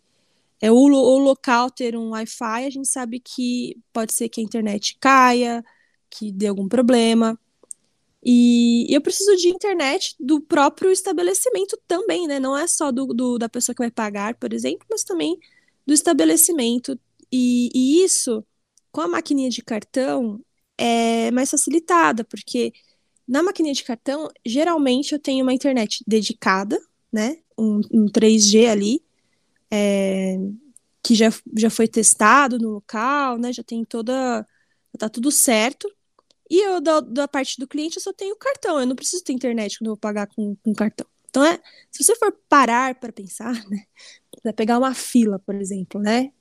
é 0.60 0.70
o, 0.70 0.76
o 0.76 1.18
local 1.18 1.70
ter 1.70 1.96
um 1.96 2.10
Wi-Fi, 2.10 2.66
a 2.66 2.70
gente 2.70 2.88
sabe 2.88 3.20
que 3.20 3.76
pode 3.92 4.12
ser 4.14 4.28
que 4.28 4.40
a 4.40 4.44
internet 4.44 4.96
caia, 5.00 5.64
que 6.10 6.32
dê 6.32 6.48
algum 6.48 6.68
problema. 6.68 7.38
E 8.24 8.86
eu 8.94 9.00
preciso 9.00 9.36
de 9.36 9.48
internet 9.48 10.16
do 10.18 10.40
próprio 10.40 10.90
estabelecimento 10.92 11.78
também, 11.86 12.26
né? 12.26 12.40
Não 12.40 12.56
é 12.56 12.66
só 12.66 12.90
do, 12.92 13.06
do 13.08 13.38
da 13.38 13.48
pessoa 13.48 13.74
que 13.74 13.82
vai 13.82 13.90
pagar, 13.90 14.34
por 14.36 14.52
exemplo, 14.52 14.86
mas 14.90 15.04
também 15.04 15.38
do 15.86 15.94
estabelecimento. 15.94 16.98
E, 17.32 17.70
e 17.74 18.04
isso, 18.04 18.44
com 18.92 19.00
a 19.00 19.08
maquininha 19.08 19.50
de 19.50 19.62
cartão, 19.62 20.40
é 20.76 21.30
mais 21.30 21.50
facilitada, 21.50 22.24
porque 22.24 22.72
na 23.28 23.42
maquininha 23.42 23.74
de 23.74 23.84
cartão, 23.84 24.30
geralmente 24.44 25.12
eu 25.12 25.18
tenho 25.18 25.44
uma 25.44 25.52
internet 25.52 26.02
dedicada, 26.06 26.80
né? 27.12 27.38
Um, 27.58 27.80
um 27.92 28.06
3G 28.06 28.68
ali, 28.68 29.02
é, 29.70 30.38
que 31.02 31.14
já, 31.14 31.28
já 31.56 31.68
foi 31.68 31.86
testado 31.86 32.58
no 32.58 32.70
local, 32.70 33.36
né? 33.38 33.52
Já 33.52 33.62
tem 33.62 33.84
toda. 33.84 34.46
Tá 34.98 35.08
tudo 35.08 35.30
certo. 35.30 35.88
E 36.50 36.60
eu, 36.60 36.80
da, 36.80 37.00
da 37.00 37.28
parte 37.28 37.58
do 37.60 37.68
cliente, 37.68 37.98
eu 37.98 38.02
só 38.02 38.12
tenho 38.12 38.34
cartão. 38.36 38.80
Eu 38.80 38.86
não 38.86 38.96
preciso 38.96 39.22
ter 39.22 39.34
internet 39.34 39.78
quando 39.78 39.88
eu 39.88 39.92
vou 39.92 39.98
pagar 39.98 40.26
com, 40.28 40.56
com 40.56 40.74
cartão. 40.74 41.06
Então, 41.28 41.44
é, 41.44 41.60
se 41.90 42.02
você 42.02 42.16
for 42.16 42.32
parar 42.48 42.94
para 42.94 43.12
pensar, 43.12 43.52
né? 43.68 43.84
Pra 44.42 44.52
pegar 44.52 44.78
uma 44.78 44.94
fila, 44.94 45.38
por 45.38 45.54
exemplo, 45.54 46.00
né? 46.00 46.32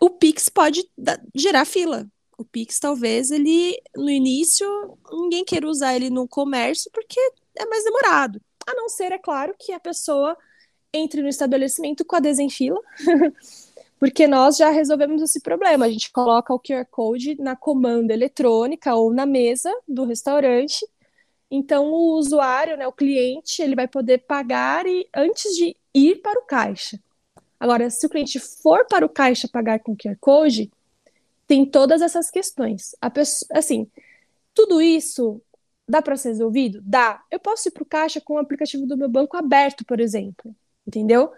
O 0.00 0.10
Pix 0.10 0.48
pode 0.50 0.88
da, 0.96 1.18
gerar 1.34 1.64
fila. 1.64 2.06
O 2.38 2.44
Pix, 2.44 2.78
talvez, 2.78 3.32
ele, 3.32 3.76
no 3.96 4.08
início, 4.08 4.66
ninguém 5.10 5.44
queira 5.44 5.68
usar 5.68 5.96
ele 5.96 6.08
no 6.08 6.28
comércio 6.28 6.88
porque 6.94 7.18
é 7.56 7.66
mais 7.66 7.82
demorado. 7.82 8.40
A 8.66 8.74
não 8.74 8.88
ser, 8.88 9.10
é 9.10 9.18
claro, 9.18 9.54
que 9.58 9.72
a 9.72 9.80
pessoa 9.80 10.36
entre 10.92 11.20
no 11.20 11.28
estabelecimento 11.28 12.04
com 12.04 12.16
a 12.16 12.20
desenfila, 12.20 12.80
porque 13.98 14.26
nós 14.26 14.56
já 14.56 14.70
resolvemos 14.70 15.20
esse 15.20 15.40
problema. 15.40 15.86
A 15.86 15.90
gente 15.90 16.12
coloca 16.12 16.54
o 16.54 16.60
QR 16.60 16.86
Code 16.90 17.34
na 17.40 17.56
comanda 17.56 18.14
eletrônica 18.14 18.94
ou 18.94 19.12
na 19.12 19.26
mesa 19.26 19.72
do 19.86 20.04
restaurante. 20.04 20.86
Então, 21.50 21.86
o 21.86 22.16
usuário, 22.16 22.76
né, 22.76 22.86
o 22.86 22.92
cliente, 22.92 23.62
ele 23.62 23.74
vai 23.74 23.88
poder 23.88 24.18
pagar 24.18 24.86
e, 24.86 25.08
antes 25.14 25.56
de 25.56 25.76
ir 25.94 26.16
para 26.22 26.38
o 26.38 26.44
caixa. 26.44 27.00
Agora, 27.58 27.90
se 27.90 28.06
o 28.06 28.08
cliente 28.08 28.38
for 28.38 28.86
para 28.86 29.04
o 29.04 29.08
caixa 29.08 29.48
pagar 29.48 29.80
com 29.80 29.96
QR 29.96 30.16
Code, 30.20 30.70
tem 31.48 31.66
todas 31.66 32.00
essas 32.02 32.30
questões. 32.30 32.94
Pessoa, 33.12 33.48
assim, 33.58 33.90
tudo 34.54 34.80
isso 34.80 35.42
dá 35.88 36.00
para 36.00 36.16
ser 36.16 36.28
resolvido? 36.28 36.80
Dá. 36.84 37.20
Eu 37.30 37.40
posso 37.40 37.68
ir 37.68 37.72
para 37.72 37.82
o 37.82 37.86
caixa 37.86 38.20
com 38.20 38.34
o 38.34 38.38
aplicativo 38.38 38.86
do 38.86 38.96
meu 38.96 39.08
banco 39.08 39.36
aberto, 39.36 39.84
por 39.84 39.98
exemplo 39.98 40.54
entendeu? 40.88 41.30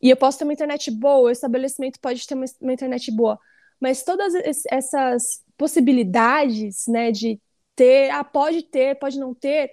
E 0.00 0.10
eu 0.10 0.16
posso 0.16 0.38
ter 0.38 0.44
uma 0.44 0.52
internet 0.52 0.90
boa, 0.90 1.28
o 1.28 1.30
estabelecimento 1.30 1.98
pode 1.98 2.26
ter 2.26 2.34
uma, 2.34 2.44
uma 2.60 2.72
internet 2.72 3.10
boa, 3.10 3.38
mas 3.80 4.02
todas 4.04 4.34
essas 4.70 5.42
possibilidades, 5.56 6.86
né, 6.86 7.10
de 7.10 7.40
ter, 7.74 8.10
ah, 8.10 8.22
pode 8.22 8.62
ter, 8.62 8.96
pode 8.98 9.18
não 9.18 9.34
ter, 9.34 9.70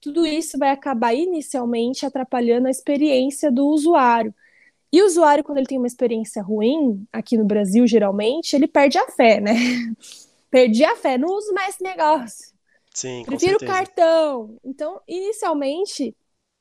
tudo 0.00 0.26
isso 0.26 0.58
vai 0.58 0.70
acabar 0.70 1.12
inicialmente 1.12 2.06
atrapalhando 2.06 2.68
a 2.68 2.70
experiência 2.70 3.52
do 3.52 3.66
usuário. 3.66 4.34
E 4.92 5.02
o 5.02 5.06
usuário, 5.06 5.44
quando 5.44 5.58
ele 5.58 5.66
tem 5.66 5.78
uma 5.78 5.86
experiência 5.86 6.42
ruim, 6.42 7.06
aqui 7.12 7.36
no 7.36 7.44
Brasil, 7.44 7.86
geralmente, 7.86 8.54
ele 8.54 8.66
perde 8.66 8.98
a 8.98 9.06
fé, 9.08 9.40
né? 9.40 9.52
Perdi 10.50 10.82
a 10.82 10.96
fé, 10.96 11.18
não 11.18 11.28
uso 11.28 11.52
mais 11.52 11.74
esse 11.74 11.84
negócio. 11.84 12.52
Sim, 12.94 13.22
Prefiro 13.26 13.56
o 13.56 13.66
cartão. 13.66 14.56
Então, 14.64 15.00
inicialmente, 15.06 16.16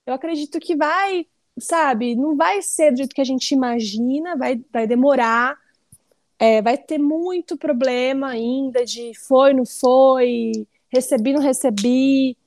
eu 0.05 0.13
acredito 0.13 0.59
que 0.59 0.75
vai 0.75 1.25
sabe, 1.59 2.15
não 2.15 2.35
vai 2.35 2.61
ser 2.61 2.91
do 2.91 2.97
jeito 2.97 3.15
que 3.15 3.21
a 3.21 3.25
gente 3.25 3.51
imagina, 3.51 4.35
vai, 4.35 4.61
vai 4.71 4.87
demorar, 4.87 5.57
é, 6.39 6.61
vai 6.61 6.77
ter 6.77 6.99
muito 6.99 7.57
problema 7.57 8.29
ainda 8.29 8.85
de 8.85 9.13
foi, 9.15 9.53
não 9.53 9.65
foi, 9.65 10.67
recebi, 10.89 11.33
não 11.33 11.41
recebi. 11.41 12.37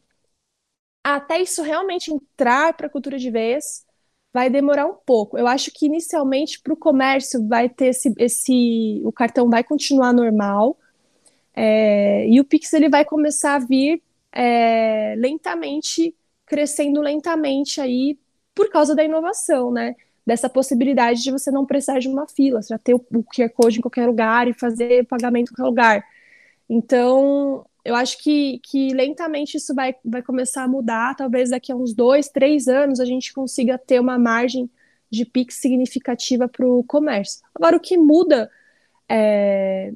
Até 1.04 1.40
isso 1.40 1.62
realmente 1.62 2.12
entrar 2.12 2.74
para 2.74 2.86
a 2.86 2.90
cultura 2.90 3.18
de 3.18 3.30
vez, 3.30 3.84
vai 4.32 4.48
demorar 4.48 4.86
um 4.86 4.94
pouco. 4.94 5.36
Eu 5.36 5.46
acho 5.46 5.70
que 5.72 5.86
inicialmente 5.86 6.60
para 6.60 6.72
o 6.72 6.76
comércio 6.76 7.46
vai 7.46 7.68
ter 7.68 7.86
esse, 7.86 8.12
esse, 8.18 9.00
o 9.04 9.12
cartão 9.12 9.50
vai 9.50 9.64
continuar 9.64 10.12
normal 10.12 10.76
é, 11.54 12.28
e 12.28 12.40
o 12.40 12.44
Pix 12.44 12.72
ele 12.72 12.88
vai 12.88 13.04
começar 13.04 13.56
a 13.56 13.58
vir 13.58 14.02
é, 14.32 15.14
lentamente, 15.18 16.14
crescendo 16.46 17.00
lentamente 17.00 17.80
aí 17.80 18.18
por 18.54 18.70
causa 18.70 18.94
da 18.94 19.04
inovação, 19.04 19.72
né? 19.72 19.96
Dessa 20.26 20.48
possibilidade 20.48 21.22
de 21.22 21.30
você 21.30 21.50
não 21.50 21.66
precisar 21.66 21.98
de 21.98 22.08
uma 22.08 22.26
fila, 22.28 22.62
você 22.62 22.68
já 22.68 22.78
ter 22.78 22.94
o 22.94 23.00
QR 23.00 23.50
Code 23.54 23.78
em 23.78 23.82
qualquer 23.82 24.06
lugar 24.06 24.46
e 24.48 24.54
fazer 24.54 25.06
pagamento 25.06 25.50
em 25.50 25.54
qualquer 25.54 25.68
lugar. 25.68 26.04
Então, 26.68 27.66
eu 27.84 27.94
acho 27.94 28.22
que, 28.22 28.60
que 28.62 28.92
lentamente 28.92 29.56
isso 29.56 29.74
vai, 29.74 29.94
vai 30.04 30.22
começar 30.22 30.64
a 30.64 30.68
mudar. 30.68 31.16
Talvez 31.16 31.50
daqui 31.50 31.72
a 31.72 31.76
uns 31.76 31.94
dois, 31.94 32.28
três 32.28 32.68
anos 32.68 33.00
a 33.00 33.04
gente 33.04 33.32
consiga 33.32 33.78
ter 33.78 34.00
uma 34.00 34.18
margem 34.18 34.70
de 35.10 35.24
PIX 35.24 35.54
significativa 35.54 36.48
para 36.48 36.66
o 36.66 36.84
comércio. 36.84 37.40
Agora, 37.54 37.76
o 37.76 37.80
que 37.80 37.96
muda 37.96 38.50
é, 39.08 39.92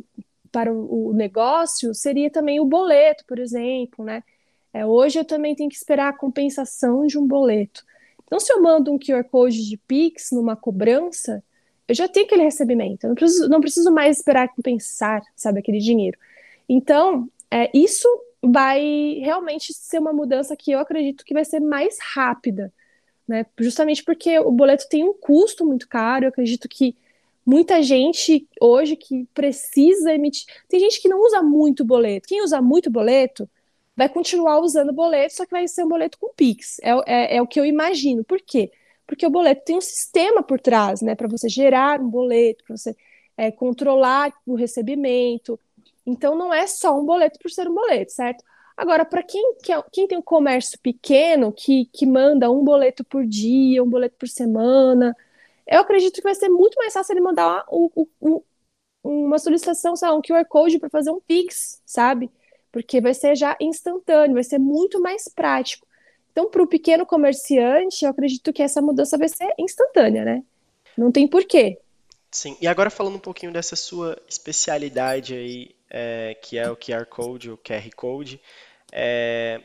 para 0.51 0.73
o, 0.73 1.11
o, 1.11 1.13
negócio 1.13 1.95
seria 1.95 2.31
também 2.31 2.59
o 2.59 2.65
boleto, 2.65 3.25
por 3.27 3.39
exemplo, 3.39 4.05
né? 4.05 4.25
É, 4.73 4.85
hoje 4.85 5.21
eu 5.21 5.25
também 5.25 5.55
tenho 5.55 5.71
que 5.71 5.77
esperar 5.77 6.09
a 6.09 6.17
compensação 6.17 7.07
de 7.07 7.17
um 7.17 7.27
boleto. 7.27 7.85
Então, 8.25 8.41
se 8.41 8.53
eu 8.53 8.61
mando 8.61 8.93
um 8.93 8.99
QR 8.99 9.23
Code 9.31 9.69
de 9.69 9.77
Pix 9.77 10.31
numa 10.33 10.57
cobrança, 10.57 11.45
eu 11.87 11.95
já 11.95 12.09
tenho 12.09 12.27
aquele 12.27 12.43
recebimento. 12.43 13.05
Eu 13.05 13.09
não 13.09 13.15
preciso, 13.15 13.49
não 13.49 13.61
preciso 13.61 13.93
mais 13.93 14.17
esperar 14.17 14.49
compensar, 14.49 15.23
sabe, 15.37 15.61
aquele 15.61 15.79
dinheiro. 15.79 16.19
Então, 16.69 17.29
é, 17.55 17.71
isso 17.73 18.09
vai 18.43 19.21
realmente 19.23 19.73
ser 19.73 20.01
uma 20.01 20.13
mudança 20.13 20.57
que 20.57 20.73
eu 20.73 20.81
acredito 20.81 21.25
que 21.25 21.33
vai 21.33 21.45
ser 21.45 21.61
mais 21.61 21.97
rápida, 22.01 22.73
né? 23.29 23.47
Justamente 23.61 24.03
porque 24.03 24.37
o 24.41 24.51
boleto 24.51 24.89
tem 24.89 25.05
um 25.05 25.15
custo 25.15 25.65
muito 25.65 25.89
caro. 25.89 26.25
Eu 26.25 26.31
acredito 26.31 26.69
que 26.69 26.97
muita 27.47 27.81
gente 27.81 28.49
hoje 28.61 28.97
que 28.97 29.27
precisa 29.33 30.13
emitir. 30.13 30.47
Tem 30.69 30.81
gente 30.81 31.01
que 31.01 31.09
não 31.09 31.21
usa 31.21 31.43
muito 31.43 31.85
boleto. 31.85 32.27
Quem 32.29 32.43
usa 32.43 32.61
muito 32.61 32.91
boleto 32.91 33.49
vai 33.97 34.09
continuar 34.09 34.59
usando 34.59 34.93
boleto, 34.93 35.35
só 35.35 35.47
que 35.47 35.53
vai 35.53 35.69
ser 35.69 35.85
um 35.85 35.89
boleto 35.89 36.19
com 36.19 36.35
Pix. 36.35 36.81
É, 36.83 36.91
é, 37.07 37.37
é 37.37 37.43
o 37.43 37.47
que 37.47 37.61
eu 37.61 37.65
imagino. 37.65 38.25
Por 38.25 38.41
quê? 38.41 38.73
Porque 39.07 39.25
o 39.25 39.31
boleto 39.31 39.63
tem 39.65 39.77
um 39.77 39.81
sistema 39.81 40.43
por 40.43 40.59
trás, 40.59 41.01
né? 41.03 41.15
Para 41.15 41.29
você 41.29 41.49
gerar 41.49 42.01
um 42.01 42.09
boleto, 42.09 42.65
para 42.65 42.77
você 42.77 42.97
é, 43.37 43.53
controlar 43.53 44.33
o 44.45 44.57
recebimento. 44.57 45.59
Então, 46.07 46.37
não 46.37 46.53
é 46.53 46.67
só 46.67 46.99
um 46.99 47.05
boleto 47.05 47.39
por 47.39 47.51
ser 47.51 47.69
um 47.69 47.75
boleto, 47.75 48.13
certo? 48.13 48.45
Agora, 48.77 49.05
para 49.05 49.23
quem, 49.23 49.55
quem 49.93 50.07
tem 50.09 50.19
um 50.19 50.23
comércio 50.23 50.79
pequeno, 50.81 51.53
que, 51.53 51.87
que 51.93 52.07
manda 52.07 52.51
um 52.51 52.65
boleto 52.65 53.05
por 53.05 53.25
dia, 53.27 53.83
um 53.83 53.89
boleto 53.89 54.17
por 54.19 54.29
semana, 54.29 55.17
eu 55.67 55.81
acredito 55.81 56.17
que 56.17 56.23
vai 56.23 56.35
ser 56.35 56.49
muito 56.49 56.77
mais 56.77 56.93
fácil 56.93 57.15
ele 57.15 57.21
mandar 57.21 57.65
uma 59.03 59.39
solicitação, 59.39 59.97
sei 59.97 60.09
lá, 60.09 60.15
um 60.15 60.23
QR 60.23 60.45
Code 60.49 60.79
para 60.79 60.91
fazer 60.91 61.11
um 61.11 61.21
Pix, 61.21 61.81
sabe? 61.87 62.31
porque 62.75 63.01
vai 63.01 63.15
ser 63.15 63.37
já 63.37 63.57
instantâneo, 63.61 64.35
vai 64.35 64.43
ser 64.43 64.59
muito 64.59 65.01
mais 65.01 65.29
prático. 65.29 65.87
Então, 66.33 66.51
para 66.51 66.61
o 66.61 66.67
pequeno 66.67 67.07
comerciante, 67.07 68.05
eu 68.05 68.11
acredito 68.11 68.53
que 68.53 68.61
essa 68.61 68.83
mudança 68.83 69.17
vai 69.17 69.29
ser 69.29 69.55
instantânea, 69.57 70.25
né? 70.25 70.43
Não 70.99 71.13
tem 71.13 71.29
porquê. 71.29 71.79
Sim, 72.35 72.57
e 72.61 72.67
agora 72.67 72.91
falando 72.91 73.15
um 73.17 73.21
pouquinho 73.21 73.53
dessa 73.53 73.77
sua 73.77 74.21
especialidade 74.29 75.35
aí, 75.35 75.71
é, 75.89 76.35
que 76.43 76.59
é 76.59 76.69
o 76.69 76.77
QR 76.77 77.07
Code, 77.07 77.51
o 77.53 77.57
QR 77.57 77.89
Code, 77.95 78.41
é, 78.93 79.61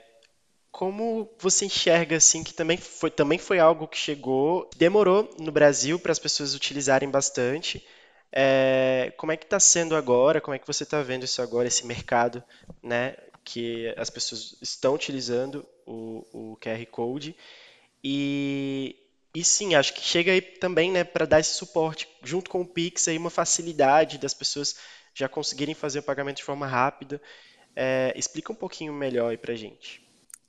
Como 0.72 1.32
você 1.40 1.66
enxerga 1.66 2.18
assim 2.18 2.44
que 2.44 2.54
também 2.54 2.78
foi, 2.78 3.12
também 3.12 3.40
foi 3.40 3.60
algo 3.60 3.88
que 3.88 3.98
chegou, 3.98 4.70
demorou 4.78 5.30
no 5.40 5.52
Brasil 5.52 6.00
para 6.00 6.12
as 6.14 6.20
pessoas 6.20 6.56
utilizarem 6.56 7.10
bastante. 7.10 7.86
É, 8.32 9.14
como 9.18 9.32
é 9.34 9.38
que 9.38 9.46
está 9.46 9.60
sendo 9.60 9.96
agora? 9.96 10.42
Como 10.42 10.56
é 10.56 10.60
que 10.60 10.68
você 10.68 10.84
está 10.84 11.02
vendo 11.04 11.26
isso 11.26 11.42
agora, 11.42 11.68
esse 11.68 11.86
mercado, 11.88 12.44
né? 12.84 13.16
Que 13.46 13.94
as 13.98 14.10
pessoas 14.12 14.58
estão 14.62 14.96
utilizando 14.96 15.66
o, 15.88 16.26
o 16.34 16.58
QR 16.62 16.86
Code. 16.88 17.36
E, 18.04 18.96
e 19.34 19.44
sim, 19.44 19.76
acho 19.76 19.94
que 19.94 20.02
chega 20.02 20.32
aí 20.32 20.42
também, 20.42 20.92
né, 20.92 21.04
para 21.04 21.26
dar 21.26 21.40
esse 21.40 21.54
suporte, 21.54 22.08
junto 22.24 22.50
com 22.50 22.62
o 22.62 22.66
Pix, 22.66 23.08
aí 23.08 23.18
uma 23.18 23.30
facilidade 23.30 24.18
das 24.18 24.34
pessoas 24.34 24.76
já 25.14 25.30
conseguirem 25.30 25.76
fazer 25.76 26.00
o 26.00 26.04
pagamento 26.04 26.38
de 26.38 26.44
forma 26.44 26.66
rápida. 26.66 27.22
É, 27.76 28.14
explica 28.16 28.52
um 28.52 28.56
pouquinho 28.56 28.92
melhor 28.92 29.30
aí 29.30 29.38
para 29.38 29.56
gente. 29.56 30.02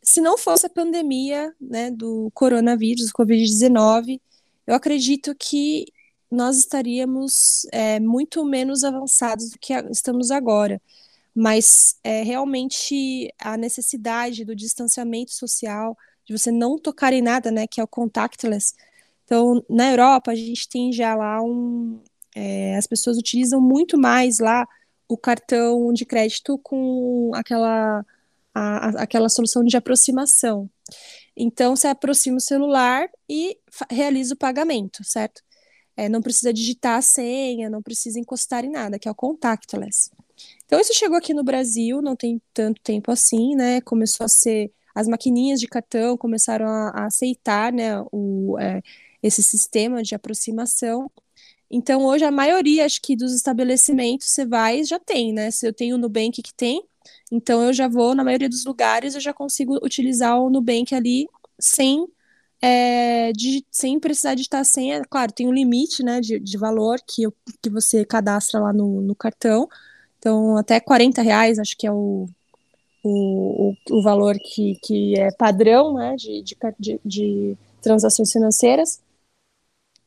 Se 0.02 0.20
não 0.20 0.38
fosse 0.38 0.66
a 0.66 0.70
pandemia, 0.70 1.54
né, 1.60 1.90
do 1.90 2.30
coronavírus, 2.32 3.06
do 3.06 3.12
Covid-19, 3.12 4.20
eu 4.66 4.74
acredito 4.74 5.34
que 5.34 5.86
nós 6.30 6.56
estaríamos 6.56 7.66
é, 7.72 8.00
muito 8.00 8.44
menos 8.44 8.84
avançados 8.84 9.50
do 9.50 9.58
que 9.58 9.74
estamos 9.90 10.30
agora. 10.30 10.80
Mas 11.34 11.96
é, 12.02 12.22
realmente 12.22 13.32
a 13.38 13.56
necessidade 13.56 14.44
do 14.44 14.54
distanciamento 14.54 15.32
social, 15.32 15.96
de 16.30 16.38
você 16.38 16.52
não 16.52 16.78
tocar 16.78 17.12
em 17.12 17.20
nada, 17.20 17.50
né, 17.50 17.66
que 17.66 17.80
é 17.80 17.84
o 17.84 17.88
contactless. 17.88 18.74
Então, 19.24 19.64
na 19.68 19.90
Europa, 19.90 20.30
a 20.30 20.34
gente 20.34 20.68
tem 20.68 20.92
já 20.92 21.14
lá 21.14 21.42
um. 21.42 22.00
É, 22.34 22.76
as 22.76 22.86
pessoas 22.86 23.18
utilizam 23.18 23.60
muito 23.60 23.98
mais 23.98 24.38
lá 24.38 24.66
o 25.08 25.16
cartão 25.16 25.92
de 25.92 26.04
crédito 26.04 26.56
com 26.58 27.32
aquela, 27.34 28.06
a, 28.54 29.02
aquela 29.02 29.28
solução 29.28 29.64
de 29.64 29.76
aproximação. 29.76 30.70
Então, 31.36 31.74
você 31.74 31.88
aproxima 31.88 32.36
o 32.36 32.40
celular 32.40 33.08
e 33.28 33.58
realiza 33.90 34.34
o 34.34 34.36
pagamento, 34.36 35.02
certo? 35.02 35.42
É, 35.96 36.08
não 36.08 36.22
precisa 36.22 36.52
digitar 36.52 36.98
a 36.98 37.02
senha, 37.02 37.68
não 37.68 37.82
precisa 37.82 38.20
encostar 38.20 38.64
em 38.64 38.70
nada, 38.70 38.98
que 38.98 39.08
é 39.08 39.10
o 39.10 39.14
contactless. 39.14 40.10
Então, 40.64 40.78
isso 40.78 40.94
chegou 40.94 41.16
aqui 41.16 41.34
no 41.34 41.42
Brasil, 41.42 42.00
não 42.00 42.14
tem 42.14 42.40
tanto 42.54 42.80
tempo 42.82 43.10
assim, 43.10 43.56
né? 43.56 43.80
Começou 43.80 44.24
a 44.24 44.28
ser. 44.28 44.72
As 44.94 45.08
maquininhas 45.08 45.60
de 45.60 45.66
cartão 45.66 46.16
começaram 46.16 46.66
a, 46.66 46.90
a 46.90 47.06
aceitar 47.06 47.72
né, 47.72 48.02
o, 48.12 48.58
é, 48.58 48.82
esse 49.22 49.42
sistema 49.42 50.02
de 50.02 50.14
aproximação. 50.14 51.10
Então, 51.70 52.04
hoje, 52.04 52.24
a 52.24 52.30
maioria, 52.30 52.84
acho 52.84 53.00
que, 53.00 53.14
dos 53.16 53.32
estabelecimentos, 53.34 54.28
você 54.28 54.44
vai 54.44 54.82
já 54.84 54.98
tem, 54.98 55.32
né? 55.32 55.50
Se 55.50 55.66
eu 55.66 55.72
tenho 55.72 55.96
o 55.96 55.98
Nubank 55.98 56.42
que 56.42 56.54
tem, 56.54 56.82
então 57.30 57.62
eu 57.62 57.72
já 57.72 57.88
vou, 57.88 58.14
na 58.14 58.24
maioria 58.24 58.48
dos 58.48 58.64
lugares, 58.64 59.14
eu 59.14 59.20
já 59.20 59.32
consigo 59.32 59.76
utilizar 59.84 60.40
o 60.40 60.50
Nubank 60.50 60.94
ali 60.94 61.28
sem 61.58 62.06
é, 62.62 63.32
de, 63.32 63.64
sem 63.70 63.98
precisar 63.98 64.34
digitar 64.34 64.64
senha. 64.64 65.02
Claro, 65.08 65.32
tem 65.32 65.48
um 65.48 65.52
limite 65.52 66.02
né, 66.02 66.20
de, 66.20 66.38
de 66.38 66.58
valor 66.58 66.98
que, 67.06 67.22
eu, 67.22 67.34
que 67.62 67.70
você 67.70 68.04
cadastra 68.04 68.60
lá 68.60 68.72
no, 68.72 69.00
no 69.00 69.14
cartão. 69.14 69.68
Então, 70.18 70.56
até 70.56 70.78
40 70.80 71.22
reais, 71.22 71.58
acho 71.58 71.76
que 71.76 71.86
é 71.86 71.92
o, 71.92 72.28
o, 73.02 73.74
o, 73.90 74.02
valor 74.02 74.36
que, 74.38 74.76
que 74.82 75.18
é 75.18 75.30
padrão 75.32 75.94
né, 75.94 76.16
de, 76.16 76.42
de, 76.78 77.00
de 77.04 77.56
transações 77.80 78.32
financeiras. 78.32 79.00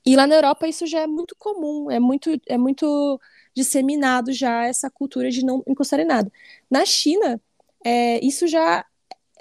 E 0.05 0.15
lá 0.15 0.27
na 0.27 0.35
Europa 0.35 0.67
isso 0.67 0.85
já 0.85 1.01
é 1.01 1.07
muito 1.07 1.35
comum, 1.37 1.89
é 1.89 1.99
muito, 1.99 2.29
é 2.47 2.57
muito 2.57 3.19
disseminado 3.55 4.33
já 4.33 4.65
essa 4.65 4.89
cultura 4.89 5.29
de 5.29 5.45
não 5.45 5.63
encostar 5.67 5.99
em 5.99 6.05
nada. 6.05 6.31
Na 6.69 6.85
China, 6.85 7.41
é, 7.85 8.23
isso 8.25 8.47
já 8.47 8.85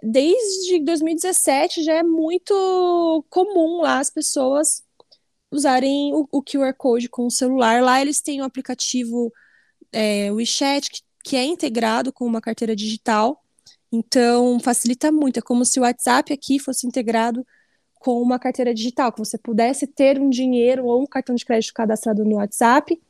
desde 0.02 0.80
2017 0.80 1.82
já 1.84 1.94
é 1.94 2.02
muito 2.02 3.24
comum 3.30 3.82
lá 3.82 4.00
as 4.00 4.10
pessoas 4.10 4.82
usarem 5.50 6.14
o, 6.14 6.26
o 6.32 6.42
QR 6.42 6.74
Code 6.74 7.08
com 7.08 7.26
o 7.26 7.30
celular. 7.30 7.82
Lá 7.82 8.00
eles 8.00 8.20
têm 8.20 8.40
um 8.40 8.44
aplicativo 8.44 9.32
é, 9.92 10.32
WeChat 10.32 10.90
que, 10.90 11.02
que 11.24 11.36
é 11.36 11.44
integrado 11.44 12.12
com 12.12 12.24
uma 12.26 12.40
carteira 12.40 12.74
digital. 12.74 13.41
Então 13.92 14.58
facilita 14.58 15.12
muito. 15.12 15.38
É 15.38 15.42
como 15.42 15.64
se 15.64 15.78
o 15.78 15.82
WhatsApp 15.82 16.32
aqui 16.32 16.58
fosse 16.58 16.86
integrado 16.86 17.46
com 18.00 18.20
uma 18.20 18.38
carteira 18.38 18.74
digital, 18.74 19.12
que 19.12 19.18
você 19.18 19.38
pudesse 19.38 19.86
ter 19.86 20.18
um 20.18 20.28
dinheiro 20.28 20.86
ou 20.86 21.02
um 21.02 21.06
cartão 21.06 21.34
de 21.34 21.44
crédito 21.44 21.74
cadastrado 21.74 22.24
no 22.24 22.36
WhatsApp. 22.36 23.00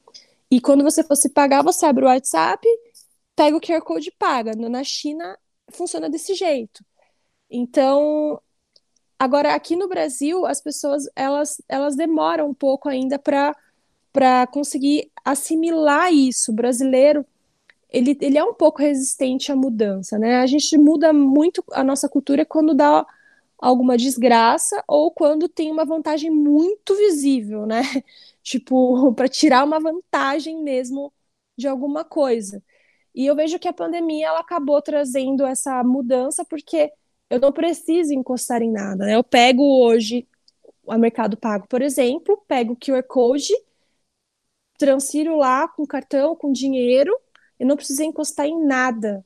E 0.50 0.60
quando 0.60 0.84
você 0.84 1.02
fosse 1.02 1.30
pagar, 1.30 1.62
você 1.62 1.86
abre 1.86 2.04
o 2.04 2.08
WhatsApp, 2.08 2.66
pega 3.34 3.56
o 3.56 3.60
QR 3.60 3.80
Code 3.80 4.08
e 4.08 4.12
paga. 4.18 4.54
Na 4.54 4.84
China 4.84 5.38
funciona 5.70 6.10
desse 6.10 6.34
jeito. 6.34 6.84
Então, 7.48 8.38
agora 9.18 9.54
aqui 9.54 9.76
no 9.76 9.88
Brasil, 9.88 10.44
as 10.44 10.60
pessoas 10.60 11.04
elas, 11.16 11.62
elas 11.68 11.96
demoram 11.96 12.50
um 12.50 12.54
pouco 12.54 12.88
ainda 12.88 13.18
para 13.18 14.46
conseguir 14.48 15.10
assimilar 15.24 16.12
isso. 16.12 16.52
O 16.52 16.54
brasileiro, 16.54 17.24
ele, 17.92 18.16
ele 18.20 18.38
é 18.38 18.44
um 18.44 18.54
pouco 18.54 18.80
resistente 18.80 19.52
à 19.52 19.56
mudança, 19.56 20.18
né? 20.18 20.36
A 20.40 20.46
gente 20.46 20.76
muda 20.78 21.12
muito 21.12 21.62
a 21.72 21.84
nossa 21.84 22.08
cultura 22.08 22.44
quando 22.46 22.74
dá 22.74 23.06
alguma 23.58 23.96
desgraça 23.96 24.82
ou 24.88 25.10
quando 25.12 25.48
tem 25.48 25.70
uma 25.70 25.84
vantagem 25.84 26.30
muito 26.30 26.96
visível, 26.96 27.66
né? 27.66 27.82
Tipo, 28.42 29.12
para 29.14 29.28
tirar 29.28 29.64
uma 29.64 29.78
vantagem 29.80 30.62
mesmo 30.62 31.12
de 31.56 31.68
alguma 31.68 32.04
coisa. 32.04 32.62
E 33.14 33.26
eu 33.26 33.36
vejo 33.36 33.58
que 33.58 33.68
a 33.68 33.72
pandemia 33.72 34.28
ela 34.28 34.40
acabou 34.40 34.80
trazendo 34.82 35.46
essa 35.46 35.84
mudança 35.84 36.44
porque 36.44 36.92
eu 37.30 37.40
não 37.40 37.52
preciso 37.52 38.12
encostar 38.14 38.62
em 38.62 38.70
nada. 38.70 39.06
Né? 39.06 39.16
Eu 39.16 39.24
pego 39.24 39.62
hoje 39.84 40.26
o 40.84 40.96
Mercado 40.98 41.36
Pago, 41.36 41.66
por 41.68 41.82
exemplo, 41.82 42.42
pego 42.48 42.72
o 42.74 42.76
QR 42.76 43.02
Code, 43.04 43.52
transfiro 44.78 45.36
lá 45.36 45.68
com 45.68 45.86
cartão, 45.86 46.34
com 46.34 46.52
dinheiro, 46.52 47.16
eu 47.62 47.68
não 47.68 47.76
preciso 47.76 48.02
encostar 48.02 48.46
em 48.46 48.66
nada. 48.66 49.24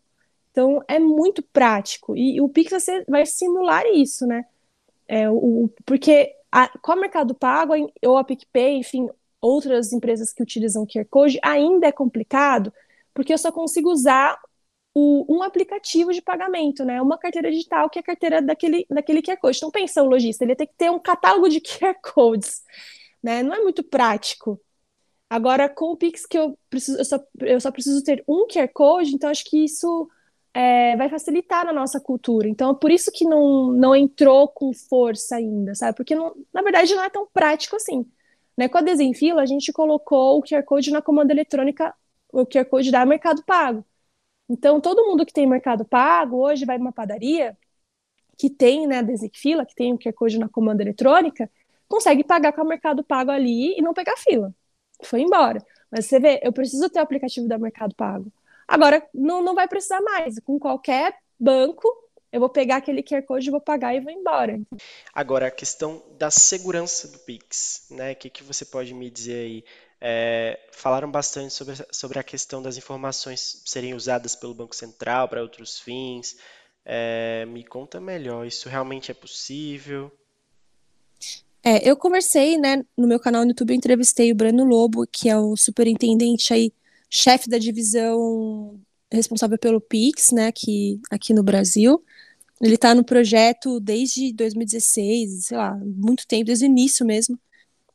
Então 0.51 0.83
é 0.87 0.99
muito 0.99 1.43
prático. 1.43 2.17
E, 2.17 2.41
o 2.41 2.49
Pix 2.49 2.71
vai 3.09 3.25
simular 3.25 3.85
isso, 3.87 4.27
né? 4.27 4.45
É, 5.09 5.31
o, 5.31 5.71
porque 5.87 6.35
a, 6.53 6.69
com 6.79 6.93
o 6.93 7.01
Mercado 7.01 7.35
Pago 7.35 7.73
ou 8.05 8.19
a 8.19 8.25
PicPay, 8.25 8.79
enfim, 8.79 9.09
outras 9.41 9.93
empresas 9.93 10.33
que 10.33 10.43
utilizam 10.43 10.87
QR 10.87 11.07
Code, 11.09 11.39
ainda 11.43 11.87
é 11.87 11.93
complicado 11.93 12.73
porque 13.15 13.33
eu 13.33 13.39
só 13.39 13.51
consigo 13.51 13.91
usar 13.91 14.39
o, 14.95 15.25
um 15.35 15.43
aplicativo 15.43 16.13
de 16.13 16.21
pagamento, 16.21 16.85
né? 16.85 17.01
Uma 17.01 17.17
carteira 17.17 17.51
digital 17.51 17.89
que 17.89 17.99
é 17.99 18.01
a 18.01 18.05
carteira 18.05 18.43
daquele, 18.43 18.87
daquele 18.91 19.23
QR 19.23 19.39
Code. 19.39 19.57
Então, 19.57 19.71
pensa 19.71 20.03
o 20.03 20.07
lojista, 20.07 20.45
ele 20.45 20.55
tem 20.55 20.67
que 20.67 20.75
ter 20.77 20.91
um 20.91 20.99
catálogo 20.99 21.49
de 21.49 21.59
QR 21.59 21.95
Codes, 22.03 22.63
né? 23.23 23.43
Não 23.43 23.55
é 23.55 23.63
muito 23.63 23.83
prático. 23.83 24.61
Agora, 25.29 25.69
com 25.69 25.93
o 25.93 25.97
Pix, 25.97 26.25
que 26.25 26.39
eu, 26.39 26.57
preciso, 26.71 26.99
eu, 26.99 27.05
só, 27.05 27.19
eu 27.41 27.61
só 27.61 27.71
preciso 27.73 28.03
ter 28.05 28.23
um 28.29 28.47
QR 28.47 28.69
Code, 28.73 29.15
então 29.15 29.29
acho 29.29 29.45
que 29.45 29.65
isso 29.65 30.09
é, 30.55 30.97
vai 30.97 31.09
facilitar 31.09 31.67
na 31.67 31.73
nossa 31.73 32.01
cultura. 32.01 32.49
Então, 32.49 32.75
por 32.75 32.91
isso 32.91 33.11
que 33.13 33.25
não, 33.25 33.73
não 33.73 33.95
entrou 33.95 34.49
com 34.49 34.73
força 34.73 35.37
ainda, 35.37 35.75
sabe? 35.75 35.97
Porque, 35.97 36.15
não, 36.15 36.35
na 36.53 36.63
verdade, 36.63 36.95
não 36.95 37.05
é 37.05 37.11
tão 37.11 37.27
prático 37.27 37.77
assim. 37.77 38.07
Né? 38.57 38.69
Com 38.69 38.79
a 38.79 38.83
Desenfila, 38.83 39.43
a 39.43 39.47
gente 39.47 39.73
colocou 39.73 40.39
o 40.39 40.43
QR 40.43 40.63
Code 40.65 40.91
na 40.91 41.03
comanda 41.03 41.33
eletrônica 41.33 41.95
o 42.33 42.47
QR 42.47 42.65
Code 42.67 42.91
da 42.91 43.05
Mercado 43.07 43.43
Pago. 43.45 43.85
Então, 44.49 44.81
todo 44.81 45.05
mundo 45.07 45.27
que 45.27 45.33
tem 45.33 45.47
Mercado 45.47 45.85
Pago 45.85 46.39
hoje 46.39 46.65
vai 46.65 46.79
uma 46.79 46.93
padaria 46.93 47.57
que 48.39 48.51
tem, 48.51 48.87
né, 48.87 49.01
a 49.01 49.05
fila, 49.39 49.67
que 49.67 49.75
tem 49.75 49.93
o 49.93 49.99
QR 49.99 50.13
Code 50.13 50.39
na 50.39 50.49
comanda 50.49 50.83
eletrônica, 50.83 51.51
consegue 51.89 52.25
pagar 52.25 52.53
com 52.53 52.63
o 52.63 52.67
Mercado 52.67 53.03
Pago 53.05 53.31
ali 53.31 53.79
e 53.79 53.83
não 53.83 53.95
pegar 53.95 54.17
fila. 54.17 54.55
Foi 55.03 55.21
embora. 55.21 55.65
Mas 55.91 56.07
você 56.07 56.19
vê, 56.19 56.41
eu 56.43 56.53
preciso 56.53 56.89
ter 56.91 56.99
o 56.99 57.03
aplicativo 57.03 57.49
da 57.49 57.59
Mercado 57.59 57.95
Pago. 57.95 58.33
Agora, 58.67 59.07
não, 59.15 59.43
não 59.43 59.55
vai 59.55 59.69
precisar 59.69 60.01
mais. 60.01 60.39
Com 60.41 60.59
qualquer 60.59 61.17
banco, 61.39 61.89
eu 62.33 62.41
vou 62.41 62.49
pegar 62.49 62.77
aquele 62.77 63.03
QR 63.03 63.23
Code, 63.23 63.51
vou 63.51 63.61
pagar 63.61 63.95
e 63.95 64.01
vou 64.01 64.13
embora. 64.13 64.61
Agora, 65.15 65.47
a 65.47 65.51
questão 65.51 66.03
da 66.19 66.31
segurança 66.31 67.09
do 67.09 67.19
Pix, 67.21 67.87
né? 67.91 68.13
O 68.13 68.17
que, 68.17 68.29
que 68.29 68.43
você 68.43 68.65
pode 68.65 68.93
me 68.93 69.11
dizer 69.11 69.45
aí? 69.45 69.65
É, 70.01 70.61
falaram 70.73 71.11
bastante 71.11 71.55
sobre, 71.55 71.75
sobre 71.91 72.19
a 72.19 72.23
questão 72.23 72.61
das 72.61 72.77
informações 72.77 73.63
serem 73.65 73.95
usadas 73.95 74.37
pelo 74.37 74.55
Banco 74.55 74.77
Central 74.77 75.29
para 75.29 75.41
outros 75.41 75.79
fins. 75.79 76.37
É, 76.85 77.47
me 77.47 77.65
conta 77.65 78.01
melhor, 78.01 78.47
isso 78.47 78.69
realmente 78.69 79.11
é 79.11 79.15
possível? 79.15 80.13
É, 81.69 81.89
eu 81.89 81.97
conversei, 81.97 82.57
né, 82.57 82.85
no 82.97 83.09
meu 83.09 83.19
canal 83.19 83.43
no 83.43 83.49
YouTube, 83.51 83.71
eu 83.71 83.77
entrevistei 83.77 84.31
o 84.31 84.37
Breno 84.37 84.63
Lobo, 84.65 85.05
que 85.05 85.29
é 85.29 85.37
o 85.37 85.57
superintendente 85.57 86.55
aí, 86.55 86.73
chefe 87.11 87.51
da 87.51 87.59
divisão 87.59 88.79
responsável 89.11 89.59
pelo 89.59 89.81
Pix, 89.81 90.31
né, 90.31 90.47
aqui, 90.47 91.01
aqui 91.11 91.35
no 91.35 91.43
Brasil. 91.43 92.01
Ele 92.63 92.77
está 92.77 92.95
no 92.95 93.05
projeto 93.05 93.81
desde 93.81 94.33
2016, 94.33 95.47
sei 95.47 95.57
lá, 95.59 95.75
muito 95.85 96.25
tempo, 96.29 96.45
desde 96.45 96.67
o 96.67 96.69
início 96.69 97.05
mesmo. 97.05 97.37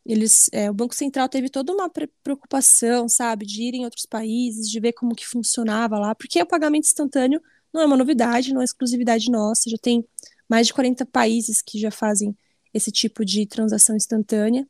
Eles, 0.05 0.49
é, 0.51 0.69
o 0.69 0.73
Banco 0.73 0.93
Central 0.93 1.29
teve 1.29 1.49
toda 1.49 1.71
uma 1.73 1.89
preocupação, 2.23 3.07
sabe, 3.07 3.45
de 3.45 3.63
ir 3.63 3.75
em 3.75 3.85
outros 3.85 4.05
países, 4.05 4.69
de 4.69 4.79
ver 4.81 4.91
como 4.93 5.15
que 5.15 5.25
funcionava 5.25 5.97
lá, 5.97 6.13
porque 6.13 6.41
o 6.41 6.45
pagamento 6.45 6.87
instantâneo 6.87 7.41
não 7.73 7.81
é 7.81 7.85
uma 7.85 7.97
novidade, 7.97 8.53
não 8.53 8.59
é 8.59 8.65
exclusividade 8.65 9.31
nossa, 9.31 9.69
já 9.69 9.77
tem 9.77 10.05
mais 10.49 10.67
de 10.67 10.73
40 10.73 11.05
países 11.05 11.61
que 11.61 11.79
já 11.79 11.89
fazem 11.89 12.35
esse 12.73 12.91
tipo 12.91 13.25
de 13.25 13.45
transação 13.45 13.95
instantânea. 13.95 14.67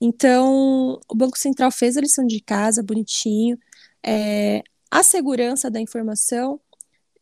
Então, 0.00 1.00
o 1.08 1.14
Banco 1.14 1.38
Central 1.38 1.70
fez 1.70 1.96
a 1.96 2.00
lição 2.00 2.26
de 2.26 2.40
casa, 2.40 2.82
bonitinho. 2.82 3.58
É, 4.02 4.62
a 4.90 5.02
segurança 5.02 5.70
da 5.70 5.80
informação, 5.80 6.60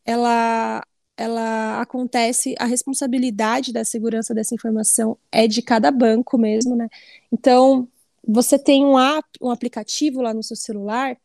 ela, 0.05 0.85
ela 1.17 1.81
acontece, 1.81 2.55
a 2.59 2.67
responsabilidade 2.67 3.73
da 3.73 3.85
segurança 3.85 4.35
dessa 4.35 4.55
informação 4.55 5.19
é 5.31 5.47
de 5.49 5.63
cada 5.63 5.91
banco 5.91 6.39
mesmo, 6.39 6.77
né? 6.77 6.89
Então, 7.33 7.89
você 8.27 8.59
tem 8.59 8.85
um 8.85 8.99
app, 8.99 9.29
um 9.41 9.51
aplicativo 9.51 10.23
lá 10.23 10.35
no 10.35 10.43
seu 10.43 10.57
celular, 10.57 11.17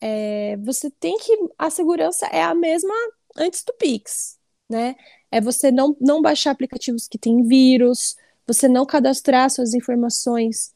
é, 0.00 0.56
você 0.58 0.90
tem 0.90 1.16
que. 1.18 1.32
A 1.58 1.70
segurança 1.70 2.26
é 2.26 2.42
a 2.42 2.54
mesma 2.54 2.94
antes 3.36 3.64
do 3.64 3.72
Pix, 3.74 4.38
né? 4.68 4.96
É 5.30 5.40
você 5.40 5.70
não, 5.72 5.96
não 6.00 6.22
baixar 6.22 6.50
aplicativos 6.50 7.08
que 7.08 7.18
têm 7.18 7.42
vírus, 7.42 8.16
você 8.46 8.68
não 8.68 8.86
cadastrar 8.86 9.50
suas 9.50 9.74
informações 9.74 10.74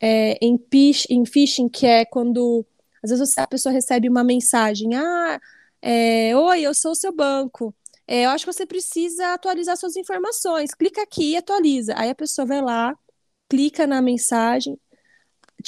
é, 0.00 0.38
em, 0.40 0.56
pish, 0.56 1.06
em 1.10 1.24
phishing, 1.24 1.68
que 1.68 1.86
é 1.86 2.04
quando 2.04 2.66
às 3.02 3.10
vezes 3.10 3.36
a 3.38 3.46
pessoa 3.46 3.72
recebe 3.72 4.08
uma 4.08 4.24
mensagem: 4.24 4.94
Ah, 4.94 5.40
é, 5.82 6.36
oi, 6.36 6.62
eu 6.62 6.74
sou 6.74 6.92
o 6.92 6.94
seu 6.94 7.12
banco. 7.12 7.74
É, 8.06 8.24
eu 8.24 8.30
acho 8.30 8.44
que 8.44 8.52
você 8.52 8.66
precisa 8.66 9.34
atualizar 9.34 9.76
suas 9.76 9.96
informações. 9.96 10.74
Clica 10.74 11.02
aqui 11.02 11.32
e 11.32 11.36
atualiza. 11.36 11.94
Aí 11.96 12.10
a 12.10 12.14
pessoa 12.14 12.46
vai 12.46 12.60
lá, 12.60 12.96
clica 13.48 13.86
na 13.86 14.02
mensagem. 14.02 14.78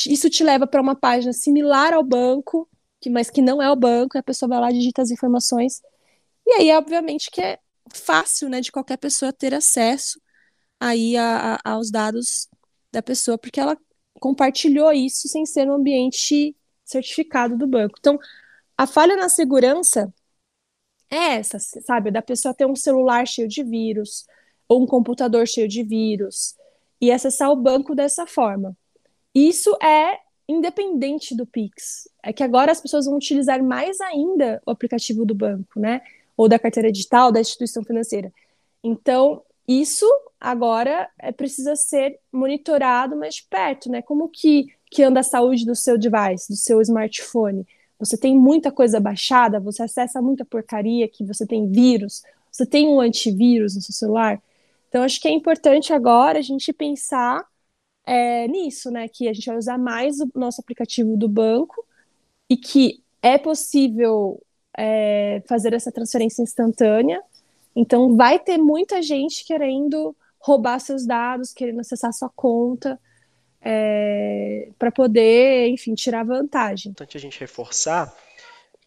Isso 0.07 0.31
te 0.31 0.43
leva 0.43 0.67
para 0.67 0.81
uma 0.81 0.97
página 0.97 1.33
similar 1.33 1.93
ao 1.95 2.03
banco, 2.03 2.69
que, 3.01 3.11
mas 3.11 3.31
que 3.31 3.43
não 3.43 3.63
é 3.63 3.71
o 3.71 3.77
banco, 3.77 4.19
a 4.19 4.23
pessoa 4.23 4.49
vai 4.49 4.61
lá, 4.61 4.71
digita 4.73 5.03
as 5.03 5.11
informações. 5.11 5.83
E 6.47 6.53
aí, 6.55 6.73
obviamente, 6.73 7.31
que 7.31 7.41
é 7.43 7.59
fácil, 7.93 8.49
né, 8.49 8.61
de 8.61 8.73
qualquer 8.73 8.97
pessoa 8.99 9.33
ter 9.33 9.55
acesso 9.55 10.21
aí 10.83 11.17
a, 11.17 11.61
a, 11.65 11.73
aos 11.73 11.93
dados 11.93 12.49
da 12.91 13.01
pessoa, 13.01 13.39
porque 13.39 13.61
ela 13.61 13.79
compartilhou 14.19 14.93
isso 14.93 15.29
sem 15.29 15.47
ser 15.47 15.65
no 15.65 15.75
ambiente 15.75 16.57
certificado 16.85 17.57
do 17.57 17.69
banco. 17.69 17.95
Então, 18.01 18.19
a 18.77 18.87
falha 18.87 19.17
na 19.17 19.29
segurança 19.29 20.13
é 21.09 21.37
essa, 21.37 21.59
sabe? 21.61 22.11
Da 22.11 22.21
pessoa 22.21 22.53
ter 22.53 22.67
um 22.67 22.75
celular 22.75 23.27
cheio 23.29 23.47
de 23.47 23.63
vírus, 23.63 24.27
ou 24.69 24.83
um 24.83 24.87
computador 24.87 25.47
cheio 25.47 25.69
de 25.69 25.85
vírus, 25.85 26.57
e 27.01 27.13
acessar 27.13 27.51
o 27.51 27.57
banco 27.57 27.95
dessa 27.95 28.27
forma. 28.27 28.77
Isso 29.33 29.77
é 29.81 30.19
independente 30.49 31.37
do 31.37 31.47
Pix. 31.47 32.09
É 32.23 32.33
que 32.33 32.43
agora 32.43 32.73
as 32.73 32.81
pessoas 32.81 33.07
vão 33.07 33.17
utilizar 33.17 33.63
mais 33.63 34.01
ainda 34.01 34.61
o 34.67 34.71
aplicativo 34.71 35.25
do 35.25 35.35
banco, 35.35 35.79
né? 35.79 36.03
Ou 36.37 36.49
da 36.49 36.59
carteira 36.59 36.91
digital, 36.91 37.31
da 37.31 37.41
instituição 37.41 37.85
financeira. 37.85 38.33
Então, 38.83 39.43
isso 39.67 40.07
agora 40.43 41.09
é, 41.19 41.31
precisa 41.31 41.77
ser 41.77 42.19
monitorado 42.33 43.17
mais 43.17 43.37
de 43.37 43.45
perto, 43.45 43.89
né? 43.89 44.03
Como 44.03 44.29
que, 44.29 44.67
que 44.91 45.03
anda 45.05 45.21
a 45.21 45.23
saúde 45.23 45.65
do 45.65 45.77
seu 45.77 45.97
device, 45.97 46.53
do 46.53 46.57
seu 46.57 46.81
smartphone? 46.81 47.65
Você 48.01 48.19
tem 48.19 48.37
muita 48.37 48.73
coisa 48.73 48.99
baixada, 48.99 49.61
você 49.61 49.85
acessa 49.85 50.21
muita 50.21 50.45
porcaria, 50.45 51.09
que 51.09 51.25
você 51.25 51.47
tem 51.47 51.71
vírus, 51.71 52.23
você 52.51 52.67
tem 52.67 52.89
um 52.89 53.01
antivírus 53.01 53.77
no 53.77 53.81
seu 53.81 53.95
celular. 53.95 54.43
Então, 54.89 55.05
acho 55.05 55.21
que 55.21 55.29
é 55.29 55.31
importante 55.31 55.93
agora 55.93 56.41
a 56.41 56.43
gente 56.43 56.73
pensar 56.73 57.47
é, 58.05 58.49
nisso, 58.49 58.91
né? 58.91 59.07
Que 59.07 59.29
a 59.29 59.33
gente 59.33 59.47
vai 59.47 59.57
usar 59.57 59.79
mais 59.79 60.21
o 60.21 60.29
nosso 60.35 60.61
aplicativo 60.61 61.17
do 61.17 61.29
banco 61.29 61.87
e 62.51 62.57
que 62.57 63.01
é 63.23 63.39
possível 63.39 64.43
é, 64.77 65.41
fazer 65.47 65.73
essa 65.73 65.93
transferência 65.93 66.43
instantânea. 66.43 67.23
Então, 67.77 68.17
vai 68.17 68.41
ter 68.41 68.59
muita 68.59 69.01
gente 69.01 69.45
querendo 69.47 70.17
roubar 70.43 70.81
seus 70.81 71.07
dados, 71.07 71.53
querendo 71.53 71.81
acessar 71.81 72.13
sua 72.13 72.29
conta, 72.29 73.01
é, 73.61 74.69
para 74.79 74.91
poder, 74.91 75.69
enfim, 75.69 75.95
tirar 75.95 76.25
vantagem. 76.25 76.89
É 76.89 76.91
importante 76.91 77.17
a 77.17 77.21
gente 77.21 77.39
reforçar 77.39 78.15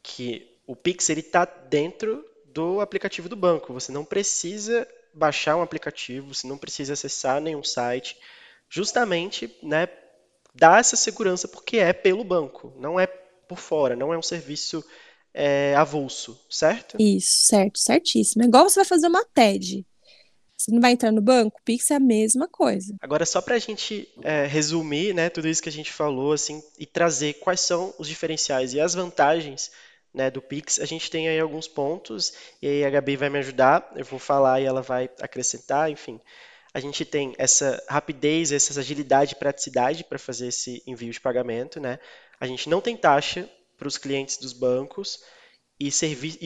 que 0.04 0.48
o 0.68 0.76
Pix 0.76 1.10
está 1.10 1.46
dentro 1.46 2.24
do 2.54 2.82
aplicativo 2.82 3.30
do 3.30 3.36
banco. 3.36 3.74
Você 3.74 3.92
não 3.92 4.04
precisa 4.04 4.88
baixar 5.14 5.56
um 5.56 5.62
aplicativo, 5.62 6.34
você 6.34 6.46
não 6.46 6.58
precisa 6.58 6.94
acessar 6.94 7.40
nenhum 7.40 7.64
site, 7.64 8.18
justamente, 8.70 9.56
né, 9.64 9.88
dar 10.54 10.80
essa 10.80 10.98
segurança 10.98 11.48
porque 11.48 11.78
é 11.78 11.94
pelo 11.94 12.24
banco, 12.24 12.74
não 12.78 13.00
é 13.00 13.08
por 13.08 13.58
fora, 13.58 13.96
não 13.96 14.14
é 14.14 14.18
um 14.18 14.22
serviço 14.22 14.84
é, 15.34 15.74
avulso, 15.76 16.38
certo? 16.50 16.98
Isso, 17.00 17.46
certo, 17.46 17.80
certíssimo. 17.80 18.44
É 18.44 18.48
igual 18.48 18.68
você 18.68 18.80
vai 18.80 18.86
fazer 18.86 19.08
uma 19.08 19.24
TED. 19.26 19.86
Você 20.66 20.72
não 20.72 20.82
vai 20.82 20.94
entrar 20.94 21.12
no 21.12 21.22
banco? 21.22 21.62
Pix 21.64 21.92
é 21.92 21.96
a 21.96 22.00
mesma 22.00 22.48
coisa. 22.48 22.96
Agora, 23.00 23.24
só 23.24 23.40
para 23.40 23.54
a 23.54 23.60
gente 23.60 24.10
é, 24.24 24.48
resumir 24.48 25.14
né, 25.14 25.30
tudo 25.30 25.48
isso 25.48 25.62
que 25.62 25.70
a 25.70 25.72
gente 25.72 25.94
falou 25.94 26.34
assim, 26.34 26.64
e 26.80 26.88
trazer 26.88 27.34
quais 27.34 27.60
são 27.62 27.94
os 28.00 28.08
diferenciais 28.08 28.74
e 28.74 28.82
as 28.82 28.96
vantagens 28.96 29.72
né, 30.12 30.32
do 30.32 30.42
Pix, 30.42 30.80
a 30.80 30.86
gente 30.86 31.12
tem 31.12 31.28
aí 31.30 31.40
alguns 31.40 31.68
pontos, 31.68 32.34
e 32.60 32.68
aí 32.68 32.84
a 32.84 32.90
Gabi 32.90 33.16
vai 33.16 33.30
me 33.30 33.38
ajudar, 33.38 33.92
eu 33.96 34.04
vou 34.06 34.18
falar 34.18 34.60
e 34.60 34.66
ela 34.66 34.82
vai 34.82 35.08
acrescentar, 35.22 35.92
enfim. 35.92 36.20
A 36.74 36.80
gente 36.80 37.06
tem 37.06 37.36
essa 37.38 37.84
rapidez, 37.88 38.52
essa 38.52 38.80
agilidade 38.80 39.34
e 39.34 39.36
praticidade 39.36 40.04
para 40.04 40.18
fazer 40.18 40.48
esse 40.48 40.82
envio 40.88 41.14
de 41.14 41.22
pagamento. 41.22 41.80
Né? 41.80 42.00
A 42.40 42.48
gente 42.48 42.68
não 42.70 42.82
tem 42.82 42.98
taxa 42.98 43.48
para 43.78 43.88
os 43.88 44.00
clientes 44.00 44.38
dos 44.38 44.52
bancos 44.52 45.20
e, 45.80 45.90
e, 45.90 45.92
servi 45.92 46.38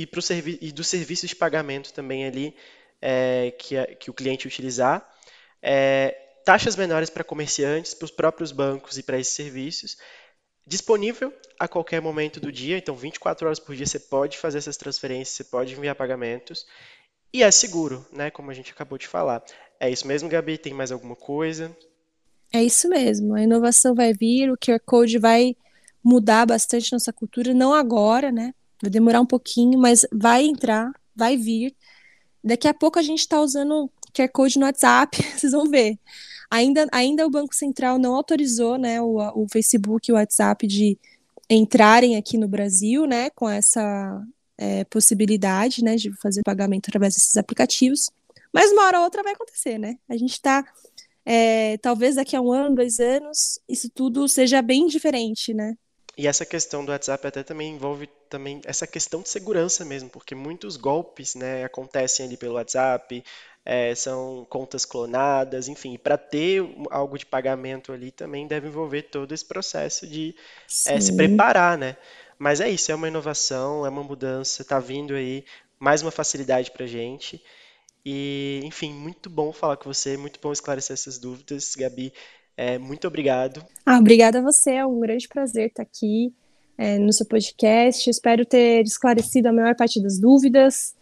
e 0.62 0.72
dos 0.74 0.88
serviços 0.88 1.30
de 1.30 1.36
pagamento 1.38 1.94
também 1.94 2.26
ali 2.26 2.54
é, 3.02 3.52
que, 3.58 3.78
a, 3.78 3.86
que, 3.88 4.10
o 4.10 4.14
cliente 4.14 4.48
utilizar, 4.48 5.08
é, 5.62 6.16
taxas 6.46 6.76
menores 6.76 7.10
para 7.10 7.24
comerciantes, 7.24 7.94
para 7.94 8.06
os 8.06 8.12
próprios 8.12 8.52
bancos 8.52 8.98
e 8.98 9.04
para 9.04 9.20
esses 9.20 9.34
serviços, 9.34 9.98
disponível 10.66 11.34
a 11.60 11.68
qualquer 11.68 12.02
momento 12.02 12.40
do 12.40 12.52
dia, 12.52 12.78
então 12.78 12.96
24 12.96 13.48
horas 13.48 13.60
por 13.60 13.76
dia 13.76 13.86
você 13.86 14.00
pode 14.00 14.38
fazer 14.38 14.60
essas 14.60 14.78
transferências, 14.78 15.36
você 15.36 15.44
pode 15.44 15.74
enviar 15.74 15.96
pagamentos, 15.96 16.66
e 17.34 17.44
é 17.44 17.52
seguro, 17.52 18.06
né, 18.12 18.32
como 18.32 18.50
a 18.50 18.54
gente 18.54 18.72
acabou 18.72 18.98
de 18.98 19.08
falar. 19.08 19.44
É 19.80 19.90
isso 19.90 20.08
mesmo, 20.08 20.30
Gabi? 20.30 20.58
Tem 20.58 20.74
mais 20.74 20.92
alguma 20.92 21.16
coisa? 21.16 21.76
É 22.52 22.64
isso 22.64 22.90
mesmo, 22.90 23.36
a 23.36 23.42
inovação 23.42 23.94
vai 23.94 24.14
vir, 24.14 24.52
o 24.52 24.58
QR 24.58 24.80
Code 24.84 25.20
vai 25.20 25.56
mudar 26.04 26.46
bastante 26.46 26.92
nossa 26.92 27.14
cultura, 27.14 27.54
não 27.54 27.74
agora, 27.74 28.32
né? 28.32 28.54
Vai 28.82 28.90
demorar 28.90 29.22
um 29.22 29.26
pouquinho, 29.26 29.78
mas 29.78 30.06
vai 30.12 30.46
entrar, 30.46 30.92
vai 31.16 31.38
vir. 31.38 31.76
Daqui 32.44 32.68
a 32.68 32.74
pouco 32.74 33.00
a 33.00 33.02
gente 33.02 33.20
está 33.20 33.40
usando 33.42 33.90
QR 34.14 34.30
Code 34.32 34.60
no 34.60 34.66
WhatsApp, 34.66 35.18
vocês 35.38 35.52
vão 35.52 35.70
ver. 35.70 35.98
Ainda, 36.50 36.88
ainda 36.92 37.28
o 37.28 37.30
Banco 37.30 37.54
Central 37.54 38.00
não 38.00 38.16
autorizou 38.16 38.78
né, 38.78 39.00
o, 39.02 39.18
o 39.36 39.48
Facebook 39.52 40.10
e 40.10 40.14
o 40.14 40.16
WhatsApp 40.16 40.66
de 40.66 40.98
entrarem 41.50 42.16
aqui 42.16 42.38
no 42.38 42.48
Brasil 42.48 43.06
né, 43.06 43.30
com 43.32 43.48
essa 43.48 44.24
é, 44.58 44.84
possibilidade 44.86 45.84
né, 45.84 45.96
de 45.96 46.12
fazer 46.18 46.42
pagamento 46.44 46.90
através 46.90 47.14
desses 47.14 47.38
aplicativos. 47.38 48.10
Mas 48.54 48.72
uma 48.72 48.86
hora 48.86 48.98
ou 49.00 49.04
outra 49.04 49.24
vai 49.24 49.34
acontecer, 49.34 49.78
né? 49.78 49.98
A 50.08 50.18
gente 50.18 50.34
está. 50.34 50.66
É, 51.24 51.78
talvez 51.78 52.16
daqui 52.16 52.36
a 52.36 52.42
um 52.42 52.52
ano, 52.52 52.76
dois 52.76 53.00
anos, 53.00 53.60
isso 53.70 53.88
tudo 53.94 54.28
seja 54.28 54.62
bem 54.62 54.88
diferente, 54.88 55.54
né? 55.54 55.78
E 56.20 56.28
essa 56.28 56.46
questão 56.46 56.84
do 56.84 56.92
WhatsApp 56.92 57.26
até 57.26 57.44
também 57.44 57.76
envolve 57.76 58.06
também 58.30 58.60
essa 58.66 58.86
questão 58.86 59.22
de 59.22 59.30
segurança 59.30 59.86
mesmo, 59.86 60.10
porque 60.10 60.36
muitos 60.36 60.76
golpes 60.76 61.34
né, 61.34 61.64
acontecem 61.64 62.26
ali 62.26 62.36
pelo 62.36 62.56
WhatsApp, 62.56 63.24
é, 63.64 63.96
são 63.96 64.46
contas 64.50 64.84
clonadas, 64.84 65.70
enfim, 65.70 65.98
para 65.98 66.18
ter 66.18 66.62
algo 66.92 67.18
de 67.18 67.26
pagamento 67.26 67.94
ali 67.94 68.12
também 68.12 68.46
deve 68.48 68.68
envolver 68.68 69.04
todo 69.04 69.34
esse 69.34 69.46
processo 69.46 70.06
de 70.06 70.36
é, 70.88 71.00
se 71.00 71.16
preparar, 71.16 71.78
né? 71.78 71.96
Mas 72.38 72.60
é 72.60 72.70
isso, 72.70 72.92
é 72.92 72.96
uma 72.96 73.08
inovação, 73.08 73.86
é 73.86 73.90
uma 73.90 74.04
mudança, 74.04 74.62
está 74.62 74.78
vindo 74.78 75.14
aí 75.14 75.46
mais 75.80 76.02
uma 76.02 76.12
facilidade 76.12 76.70
para 76.72 76.86
gente. 76.86 77.42
E, 78.06 78.60
enfim, 78.66 78.92
muito 78.92 79.30
bom 79.30 79.54
falar 79.54 79.78
com 79.78 79.94
você, 79.94 80.18
muito 80.18 80.38
bom 80.42 80.52
esclarecer 80.52 80.96
essas 80.96 81.18
dúvidas, 81.18 81.76
Gabi. 81.78 82.12
É, 82.62 82.78
muito 82.78 83.08
obrigado. 83.08 83.66
Ah, 83.86 84.00
obrigada 84.00 84.40
a 84.40 84.42
você, 84.42 84.72
é 84.72 84.86
um 84.86 85.00
grande 85.00 85.30
prazer 85.30 85.68
estar 85.68 85.82
aqui 85.82 86.34
é, 86.78 86.98
no 87.00 87.14
seu 87.14 87.26
podcast. 87.26 88.10
Espero 88.10 88.46
ter 88.46 88.84
esclarecido 88.84 89.48
a 89.48 89.54
maior 89.54 89.74
parte 89.78 90.04
das 90.04 90.20
dúvidas. 90.20 90.94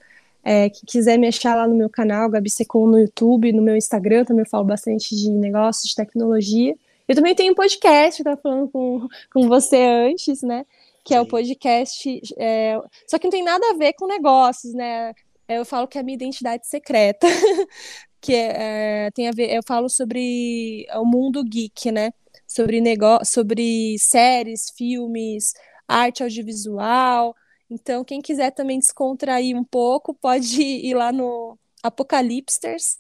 É, 0.43 0.69
que 0.69 0.85
quiser 0.85 1.17
me 1.17 1.27
achar 1.27 1.55
lá 1.55 1.67
no 1.67 1.73
meu 1.73 1.89
canal, 1.89 2.29
Gabi 2.29 2.47
Secom, 2.47 2.85
no 2.85 2.99
YouTube, 2.99 3.51
no 3.53 3.63
meu 3.63 3.75
Instagram, 3.75 4.23
também 4.23 4.43
eu 4.43 4.49
falo 4.49 4.65
bastante 4.65 5.15
de 5.15 5.31
negócios, 5.31 5.89
de 5.89 5.95
tecnologia. 5.95 6.75
Eu 7.07 7.15
também 7.15 7.33
tenho 7.33 7.53
um 7.53 7.55
podcast, 7.55 8.21
eu 8.21 8.23
estava 8.23 8.39
falando 8.39 8.69
com, 8.69 9.07
com 9.33 9.47
você 9.47 9.77
antes, 9.77 10.43
né? 10.43 10.63
Que 11.03 11.15
Sim. 11.15 11.17
é 11.17 11.21
o 11.21 11.25
podcast. 11.25 12.21
É, 12.37 12.79
só 13.07 13.17
que 13.17 13.25
não 13.25 13.31
tem 13.31 13.43
nada 13.43 13.65
a 13.71 13.73
ver 13.73 13.93
com 13.93 14.05
negócios, 14.05 14.75
né? 14.75 15.11
Eu 15.49 15.65
falo 15.65 15.87
que 15.87 15.97
é 15.97 16.01
a 16.01 16.03
minha 16.03 16.15
identidade 16.15 16.67
secreta. 16.67 17.25
que 18.21 18.33
é, 18.33 19.07
é, 19.07 19.11
tem 19.11 19.27
a 19.27 19.31
ver, 19.31 19.53
eu 19.53 19.61
falo 19.65 19.89
sobre 19.89 20.87
o 20.95 21.05
mundo 21.05 21.43
geek, 21.43 21.91
né? 21.91 22.11
Sobre 22.47 22.81
negócio, 22.81 23.25
sobre 23.33 23.97
séries, 23.99 24.71
filmes, 24.75 25.53
arte 25.87 26.23
audiovisual. 26.23 27.35
Então, 27.69 28.03
quem 28.03 28.21
quiser 28.21 28.51
também 28.51 28.79
descontrair 28.79 29.55
um 29.55 29.63
pouco, 29.63 30.13
pode 30.13 30.61
ir 30.61 30.93
lá 30.93 31.11
no 31.11 31.57
Apocalipsters 31.83 32.99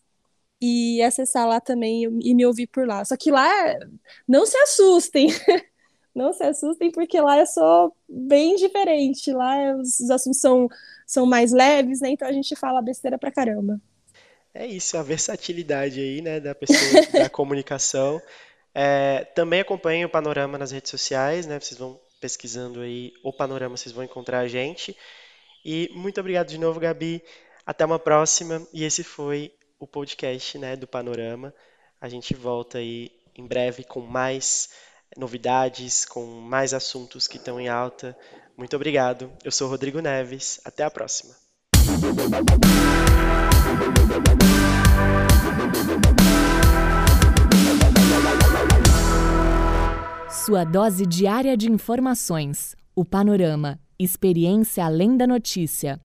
e 0.61 1.01
acessar 1.03 1.47
lá 1.47 1.61
também 1.61 2.03
e 2.03 2.33
me 2.33 2.45
ouvir 2.45 2.67
por 2.67 2.87
lá. 2.87 3.05
Só 3.05 3.15
que 3.17 3.31
lá, 3.31 3.49
não 4.27 4.45
se 4.45 4.57
assustem. 4.57 5.27
Não 6.15 6.33
se 6.33 6.43
assustem, 6.43 6.91
porque 6.91 7.21
lá 7.21 7.37
eu 7.37 7.45
sou 7.45 7.95
bem 8.09 8.55
diferente. 8.55 9.31
Lá 9.31 9.75
os, 9.75 9.99
os 9.99 10.09
assuntos 10.09 10.39
são, 10.39 10.67
são 11.05 11.27
mais 11.27 11.51
leves, 11.51 12.01
né? 12.01 12.09
Então 12.09 12.27
a 12.27 12.31
gente 12.31 12.55
fala 12.55 12.81
besteira 12.81 13.19
pra 13.19 13.31
caramba. 13.31 13.79
É 14.59 14.65
isso, 14.65 14.97
a 14.97 15.03
versatilidade 15.03 15.99
aí, 15.99 16.19
né, 16.19 16.39
da 16.39 16.55
pessoa 16.55 17.05
da 17.13 17.29
comunicação. 17.29 18.19
É, 18.73 19.23
também 19.35 19.59
acompanhe 19.59 20.03
o 20.03 20.09
Panorama 20.09 20.57
nas 20.57 20.71
redes 20.71 20.89
sociais, 20.89 21.45
né? 21.45 21.59
Vocês 21.59 21.79
vão 21.79 21.99
pesquisando 22.19 22.81
aí 22.81 23.13
o 23.23 23.31
Panorama, 23.31 23.77
vocês 23.77 23.93
vão 23.93 24.03
encontrar 24.03 24.39
a 24.39 24.47
gente. 24.47 24.97
E 25.63 25.91
muito 25.93 26.19
obrigado 26.19 26.47
de 26.47 26.57
novo, 26.57 26.79
Gabi. 26.79 27.23
Até 27.67 27.85
uma 27.85 27.99
próxima. 27.99 28.65
E 28.73 28.83
esse 28.83 29.03
foi 29.03 29.53
o 29.77 29.85
podcast, 29.85 30.57
né, 30.57 30.75
do 30.75 30.87
Panorama. 30.87 31.53
A 32.01 32.09
gente 32.09 32.33
volta 32.33 32.79
aí 32.79 33.11
em 33.35 33.45
breve 33.45 33.83
com 33.83 34.01
mais 34.01 34.69
novidades, 35.15 36.03
com 36.03 36.25
mais 36.25 36.73
assuntos 36.73 37.27
que 37.27 37.37
estão 37.37 37.59
em 37.59 37.67
alta. 37.69 38.17
Muito 38.57 38.75
obrigado. 38.75 39.31
Eu 39.43 39.51
sou 39.51 39.69
Rodrigo 39.69 40.01
Neves. 40.01 40.59
Até 40.65 40.83
a 40.83 40.89
próxima. 40.89 41.46
Sua 50.29 50.63
dose 50.63 51.05
diária 51.05 51.57
de 51.57 51.71
informações. 51.71 52.75
O 52.95 53.03
Panorama. 53.03 53.79
Experiência 53.99 54.85
além 54.85 55.17
da 55.17 55.25
notícia. 55.25 55.95